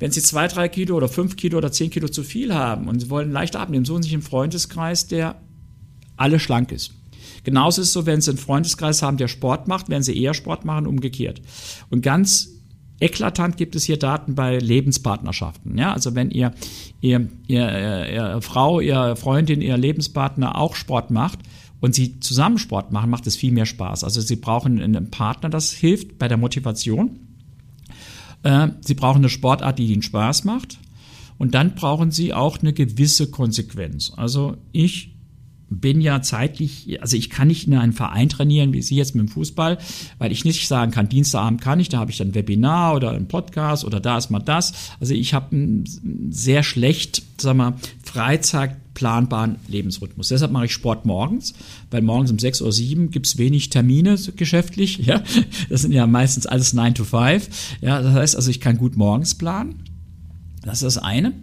Wenn 0.00 0.10
Sie 0.10 0.20
zwei, 0.20 0.48
drei 0.48 0.68
Kilo 0.68 0.96
oder 0.96 1.08
fünf 1.08 1.36
Kilo 1.36 1.58
oder 1.58 1.70
zehn 1.70 1.90
Kilo 1.90 2.08
zu 2.08 2.24
viel 2.24 2.52
haben 2.52 2.88
und 2.88 3.00
Sie 3.00 3.10
wollen 3.10 3.30
leicht 3.30 3.54
abnehmen, 3.54 3.84
suchen 3.84 4.02
Sie 4.02 4.08
sich 4.08 4.14
einen 4.14 4.22
Freundeskreis, 4.22 5.06
der 5.06 5.40
alle 6.16 6.40
schlank 6.40 6.72
ist. 6.72 6.92
Genauso 7.44 7.82
ist 7.82 7.88
es 7.88 7.92
so, 7.92 8.04
wenn 8.06 8.20
Sie 8.20 8.30
einen 8.30 8.38
Freundeskreis 8.38 9.02
haben, 9.02 9.16
der 9.16 9.28
Sport 9.28 9.68
macht, 9.68 9.88
werden 9.88 10.02
Sie 10.02 10.20
eher 10.20 10.34
Sport 10.34 10.64
machen, 10.64 10.86
umgekehrt. 10.86 11.40
Und 11.90 12.02
ganz 12.02 12.53
Eklatant 13.00 13.56
gibt 13.56 13.74
es 13.74 13.84
hier 13.84 13.98
Daten 13.98 14.34
bei 14.34 14.58
Lebenspartnerschaften. 14.58 15.76
Ja, 15.76 15.92
also 15.92 16.14
wenn 16.14 16.30
ihr, 16.30 16.54
ihr, 17.00 17.28
ihr, 17.48 18.08
ihr 18.08 18.38
Frau, 18.40 18.80
ihr 18.80 19.16
Freundin, 19.16 19.60
ihr 19.60 19.76
Lebenspartner 19.76 20.56
auch 20.56 20.76
Sport 20.76 21.10
macht 21.10 21.40
und 21.80 21.94
sie 21.94 22.20
zusammen 22.20 22.58
Sport 22.58 22.92
machen, 22.92 23.10
macht 23.10 23.26
es 23.26 23.36
viel 23.36 23.52
mehr 23.52 23.66
Spaß. 23.66 24.04
Also 24.04 24.20
sie 24.20 24.36
brauchen 24.36 24.80
einen 24.80 25.10
Partner, 25.10 25.50
das 25.50 25.72
hilft 25.72 26.18
bei 26.18 26.28
der 26.28 26.38
Motivation. 26.38 27.18
Äh, 28.42 28.68
sie 28.80 28.94
brauchen 28.94 29.18
eine 29.18 29.28
Sportart, 29.28 29.78
die 29.78 29.92
ihnen 29.92 30.02
Spaß 30.02 30.44
macht. 30.44 30.78
Und 31.36 31.54
dann 31.54 31.74
brauchen 31.74 32.12
sie 32.12 32.32
auch 32.32 32.60
eine 32.60 32.72
gewisse 32.72 33.30
Konsequenz. 33.30 34.12
Also 34.16 34.56
ich 34.70 35.13
bin 35.80 36.00
ja 36.00 36.22
zeitlich, 36.22 36.98
also 37.00 37.16
ich 37.16 37.30
kann 37.30 37.48
nicht 37.48 37.66
in 37.66 37.74
einen 37.74 37.92
Verein 37.92 38.28
trainieren, 38.28 38.72
wie 38.72 38.82
Sie 38.82 38.96
jetzt 38.96 39.14
mit 39.14 39.26
dem 39.26 39.28
Fußball, 39.28 39.78
weil 40.18 40.32
ich 40.32 40.44
nicht 40.44 40.66
sagen 40.68 40.90
kann, 40.90 41.08
Dienstagabend 41.08 41.60
kann 41.60 41.80
ich, 41.80 41.88
da 41.88 41.98
habe 41.98 42.10
ich 42.10 42.18
dann 42.18 42.28
ein 42.28 42.34
Webinar 42.34 42.94
oder 42.94 43.12
ein 43.12 43.28
Podcast 43.28 43.84
oder 43.84 44.00
da 44.00 44.18
ist 44.18 44.30
mal 44.30 44.40
das. 44.40 44.72
Also 45.00 45.14
ich 45.14 45.34
habe 45.34 45.54
einen 45.54 46.30
sehr 46.30 46.62
schlecht, 46.62 47.22
sag 47.38 47.56
mal, 47.56 47.74
Freizeitplanbaren 48.02 49.56
Lebensrhythmus. 49.68 50.28
Deshalb 50.28 50.52
mache 50.52 50.66
ich 50.66 50.72
Sport 50.72 51.06
morgens, 51.06 51.54
weil 51.90 52.02
morgens 52.02 52.30
um 52.30 52.38
sechs 52.38 52.62
oder 52.62 52.72
sieben 52.72 53.10
gibt's 53.10 53.38
wenig 53.38 53.70
Termine 53.70 54.16
geschäftlich. 54.36 54.98
Ja, 55.04 55.22
das 55.68 55.82
sind 55.82 55.92
ja 55.92 56.06
meistens 56.06 56.46
alles 56.46 56.72
9 56.72 56.94
to 56.94 57.04
5. 57.04 57.48
Ja, 57.82 58.00
das 58.00 58.14
heißt 58.14 58.36
also, 58.36 58.50
ich 58.50 58.60
kann 58.60 58.78
gut 58.78 58.96
morgens 58.96 59.34
planen. 59.34 59.82
Das 60.62 60.82
ist 60.82 60.96
das 60.96 60.98
eine. 60.98 61.34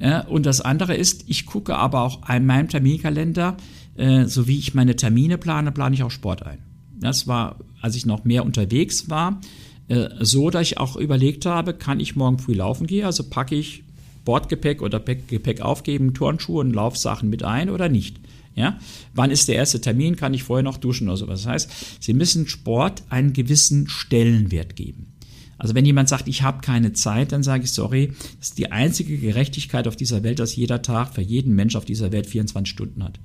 Ja, 0.00 0.26
und 0.26 0.46
das 0.46 0.60
andere 0.60 0.94
ist, 0.94 1.24
ich 1.26 1.46
gucke 1.46 1.76
aber 1.76 2.02
auch 2.02 2.28
in 2.28 2.46
meinem 2.46 2.68
Terminkalender, 2.68 3.56
äh, 3.96 4.26
so 4.26 4.46
wie 4.46 4.58
ich 4.58 4.74
meine 4.74 4.96
Termine 4.96 5.38
plane, 5.38 5.72
plane 5.72 5.94
ich 5.94 6.02
auch 6.02 6.10
Sport 6.10 6.44
ein. 6.44 6.58
Das 7.00 7.26
war, 7.26 7.56
als 7.80 7.96
ich 7.96 8.06
noch 8.06 8.24
mehr 8.24 8.44
unterwegs 8.44 9.10
war, 9.10 9.40
äh, 9.88 10.08
so, 10.20 10.50
dass 10.50 10.62
ich 10.62 10.78
auch 10.78 10.96
überlegt 10.96 11.46
habe, 11.46 11.74
kann 11.74 12.00
ich 12.00 12.14
morgen 12.14 12.38
früh 12.38 12.54
laufen 12.54 12.86
gehen, 12.86 13.06
also 13.06 13.24
packe 13.24 13.54
ich 13.54 13.82
Bordgepäck 14.24 14.82
oder 14.82 15.00
Gepäck 15.00 15.62
aufgeben, 15.62 16.14
Turnschuhe 16.14 16.60
und 16.60 16.72
Laufsachen 16.72 17.30
mit 17.30 17.42
ein 17.44 17.70
oder 17.70 17.88
nicht. 17.88 18.18
Ja? 18.54 18.78
Wann 19.14 19.30
ist 19.30 19.48
der 19.48 19.54
erste 19.54 19.80
Termin? 19.80 20.16
Kann 20.16 20.34
ich 20.34 20.42
vorher 20.42 20.62
noch 20.62 20.76
duschen 20.76 21.08
oder 21.08 21.16
sowas? 21.16 21.42
Das 21.44 21.50
heißt, 21.50 21.70
Sie 22.00 22.12
müssen 22.12 22.46
Sport 22.46 23.04
einen 23.08 23.32
gewissen 23.32 23.88
Stellenwert 23.88 24.76
geben. 24.76 25.14
Also 25.58 25.74
wenn 25.74 25.84
jemand 25.84 26.08
sagt, 26.08 26.28
ich 26.28 26.42
habe 26.42 26.60
keine 26.60 26.92
Zeit, 26.92 27.32
dann 27.32 27.42
sage 27.42 27.64
ich, 27.64 27.72
sorry, 27.72 28.12
das 28.38 28.50
ist 28.50 28.58
die 28.58 28.70
einzige 28.70 29.18
Gerechtigkeit 29.18 29.88
auf 29.88 29.96
dieser 29.96 30.22
Welt, 30.22 30.38
dass 30.38 30.56
jeder 30.56 30.82
Tag 30.82 31.14
für 31.14 31.20
jeden 31.20 31.54
Mensch 31.54 31.74
auf 31.74 31.84
dieser 31.84 32.12
Welt 32.12 32.26
24 32.26 32.70
Stunden 32.70 33.02
hat. 33.02 33.18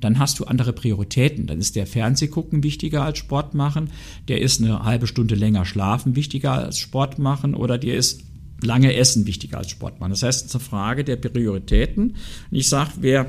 Dann 0.00 0.18
hast 0.18 0.38
du 0.38 0.44
andere 0.44 0.72
Prioritäten. 0.72 1.46
Dann 1.46 1.58
ist 1.58 1.76
der 1.76 1.86
Fernsehgucken 1.86 2.62
wichtiger 2.62 3.04
als 3.04 3.18
Sport 3.18 3.54
machen, 3.54 3.90
der 4.28 4.40
ist 4.40 4.62
eine 4.62 4.84
halbe 4.84 5.06
Stunde 5.06 5.34
länger 5.34 5.64
schlafen 5.64 6.14
wichtiger 6.14 6.52
als 6.52 6.78
Sport 6.78 7.18
machen 7.18 7.54
oder 7.54 7.78
dir 7.78 7.96
ist 7.96 8.22
lange 8.62 8.94
Essen 8.94 9.26
wichtiger 9.26 9.58
als 9.58 9.70
Sport 9.70 10.00
machen. 10.00 10.10
Das 10.10 10.22
heißt, 10.22 10.40
es 10.40 10.46
ist 10.46 10.54
eine 10.54 10.64
Frage 10.64 11.04
der 11.04 11.16
Prioritäten. 11.16 12.10
Und 12.50 12.56
ich 12.56 12.68
sage, 12.68 12.92
wer 13.00 13.26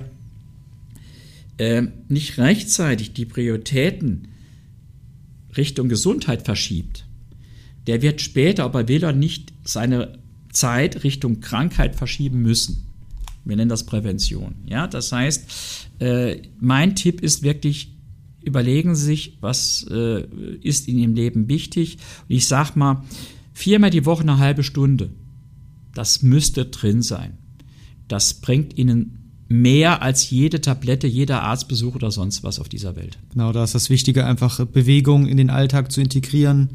äh, 1.58 1.84
nicht 2.10 2.38
rechtzeitig 2.38 3.14
die 3.14 3.26
Prioritäten 3.26 4.28
Richtung 5.58 5.90
Gesundheit 5.90 6.44
verschiebt, 6.44 7.06
der 7.88 8.02
wird 8.02 8.21
später, 8.21 8.71
er 8.74 8.88
will 8.88 8.98
oder 8.98 9.13
nicht, 9.13 9.54
seine 9.63 10.19
Zeit 10.52 11.04
Richtung 11.04 11.41
Krankheit 11.41 11.95
verschieben 11.95 12.41
müssen. 12.41 12.86
Wir 13.43 13.56
nennen 13.56 13.69
das 13.69 13.86
Prävention. 13.86 14.56
Ja, 14.65 14.88
das 14.88 15.12
heißt, 15.12 15.45
äh, 16.00 16.38
mein 16.60 16.95
Tipp 16.95 17.21
ist 17.21 17.43
wirklich, 17.43 17.93
überlegen 18.41 18.95
Sie 18.95 19.06
sich, 19.06 19.38
was 19.41 19.86
äh, 19.91 20.24
ist 20.62 20.88
in 20.88 20.98
Ihrem 20.98 21.13
Leben 21.13 21.48
wichtig. 21.48 21.98
Und 22.28 22.36
ich 22.36 22.48
sag 22.48 22.76
mal, 22.76 23.04
viermal 23.54 23.91
die 23.91 24.06
Woche 24.06 24.24
eine 24.24 24.39
halbe 24.39 24.63
Stunde. 24.63 25.12
Das 25.93 26.24
müsste 26.24 26.65
drin 26.65 27.04
sein. 27.04 27.38
Das 28.08 28.36
bringt 28.36 28.78
Ihnen 28.78 29.26
mehr 29.48 30.02
als 30.02 30.30
jede 30.30 30.60
Tablette, 30.60 31.06
jeder 31.06 31.43
Arztbesuch 31.43 31.95
oder 31.95 32.10
sonst 32.10 32.43
was 32.43 32.60
auf 32.60 32.67
dieser 32.67 32.95
Welt. 32.95 33.17
Genau, 33.32 33.52
da 33.52 33.63
ist 33.63 33.76
das 33.76 33.91
Wichtige, 33.91 34.26
einfach 34.26 34.65
Bewegung 34.65 35.28
in 35.28 35.38
den 35.38 35.52
Alltag 35.52 35.91
zu 35.91 36.02
integrieren. 36.02 36.69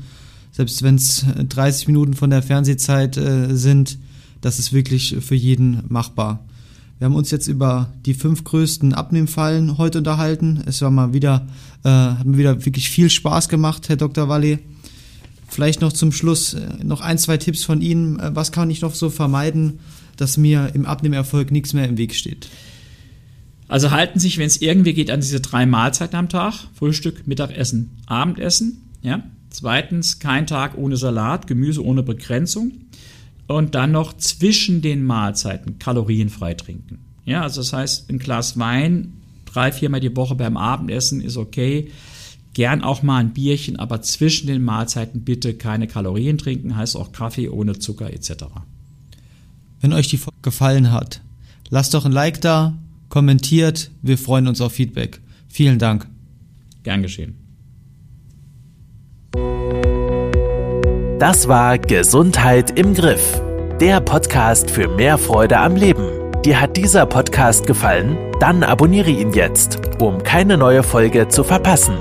Selbst 0.53 0.83
wenn 0.83 0.97
es 0.97 1.25
30 1.49 1.87
Minuten 1.87 2.15
von 2.15 2.31
der 2.31 2.43
Fernsehzeit 2.43 3.17
äh, 3.17 3.55
sind, 3.57 3.99
das 4.41 4.59
ist 4.59 4.73
wirklich 4.73 5.17
für 5.21 5.35
jeden 5.35 5.83
machbar. 5.89 6.45
Wir 6.99 7.07
haben 7.07 7.15
uns 7.15 7.31
jetzt 7.31 7.49
über 7.49 7.93
die 8.05 8.13
fünf 8.13 8.45
größten 8.45 8.93
Abnehmfallen 8.93 9.79
heute 9.79 9.99
unterhalten. 9.99 10.63
Es 10.67 10.83
war 10.83 10.91
mal 10.91 11.15
wieder, 11.15 11.47
äh, 11.83 11.89
hat 11.89 12.27
mir 12.27 12.37
wieder 12.37 12.67
wirklich 12.67 12.91
viel 12.91 13.09
Spaß 13.09 13.49
gemacht, 13.49 13.89
Herr 13.89 13.97
Dr. 13.97 14.29
Walli. 14.29 14.59
Vielleicht 15.49 15.81
noch 15.81 15.93
zum 15.93 16.13
Schluss 16.13 16.55
äh, 16.55 16.85
noch 16.85 17.01
ein, 17.01 17.17
zwei 17.17 17.39
Tipps 17.39 17.65
von 17.65 17.81
Ihnen. 17.81 18.21
Äh, 18.21 18.35
was 18.35 18.53
kann 18.53 18.69
ich 18.71 18.83
noch 18.83 18.95
so 18.95 19.09
vermeiden, 19.09 19.79
dass 20.17 20.37
mir 20.37 20.73
im 20.75 20.85
Abnehmerfolg 20.85 21.51
nichts 21.51 21.73
mehr 21.73 21.89
im 21.89 21.97
Weg 21.97 22.15
steht? 22.15 22.49
Also 23.67 23.93
halten 23.93 24.19
sich, 24.19 24.37
wenn 24.37 24.47
es 24.47 24.61
irgendwie 24.61 24.93
geht, 24.93 25.11
an 25.11 25.21
diese 25.21 25.41
drei 25.41 25.65
Mahlzeiten 25.65 26.17
am 26.17 26.29
Tag. 26.29 26.53
Frühstück, 26.75 27.27
Mittagessen, 27.27 27.93
Abendessen. 28.07 28.83
Ja? 29.01 29.23
Zweitens, 29.51 30.19
kein 30.19 30.47
Tag 30.47 30.79
ohne 30.79 30.97
Salat, 30.97 31.47
Gemüse 31.47 31.85
ohne 31.85 32.03
Begrenzung 32.03 32.73
und 33.47 33.75
dann 33.75 33.93
noch 33.93 34.17
zwischen 34.17 34.81
den 34.81 35.05
Mahlzeiten 35.05 35.79
kalorienfrei 35.79 36.55
trinken. 36.55 37.01
Ja, 37.25 37.43
also 37.43 37.61
das 37.61 37.73
heißt, 37.73 38.11
ein 38.11 38.19
Glas 38.19 38.59
Wein 38.59 39.21
drei, 39.53 39.73
viermal 39.73 40.01
die 40.01 40.15
Woche 40.17 40.35
beim 40.35 40.57
Abendessen 40.57 41.21
ist 41.21 41.37
okay. 41.37 41.91
Gern 42.53 42.83
auch 42.83 43.03
mal 43.03 43.19
ein 43.19 43.33
Bierchen, 43.33 43.79
aber 43.79 44.03
zwischen 44.03 44.47
den 44.47 44.63
Mahlzeiten 44.63 45.23
bitte 45.23 45.55
keine 45.55 45.87
Kalorien 45.87 46.39
trinken, 46.39 46.77
heißt 46.77 46.97
auch 46.97 47.13
Kaffee 47.13 47.49
ohne 47.49 47.79
Zucker 47.79 48.13
etc. 48.13 48.45
Wenn 49.81 49.93
euch 49.93 50.09
die 50.09 50.17
Folge 50.17 50.39
gefallen 50.43 50.91
hat, 50.91 51.21
lasst 51.69 51.95
doch 51.95 52.05
ein 52.05 52.13
Like 52.13 52.41
da, 52.41 52.77
kommentiert, 53.09 53.91
wir 54.03 54.19
freuen 54.19 54.49
uns 54.49 54.61
auf 54.61 54.73
Feedback. 54.73 55.21
Vielen 55.49 55.79
Dank. 55.79 56.09
Gern 56.83 57.03
geschehen. 57.03 57.40
Das 61.19 61.49
war 61.49 61.79
Gesundheit 61.79 62.79
im 62.79 62.95
Griff, 62.95 63.43
der 63.81 64.01
Podcast 64.01 64.71
für 64.71 64.89
mehr 64.89 65.19
Freude 65.19 65.59
am 65.59 65.77
Leben. 65.77 66.09
Dir 66.45 66.61
hat 66.61 66.77
dieser 66.77 67.07
Podcast 67.07 67.67
gefallen? 67.67 68.17
Dann 68.41 68.63
abonniere 68.63 69.11
ihn 69.11 69.33
jetzt, 69.33 69.81
um 70.01 70.23
keine 70.23 70.57
neue 70.57 70.83
Folge 70.83 71.29
zu 71.29 71.45
verpassen. 71.45 71.99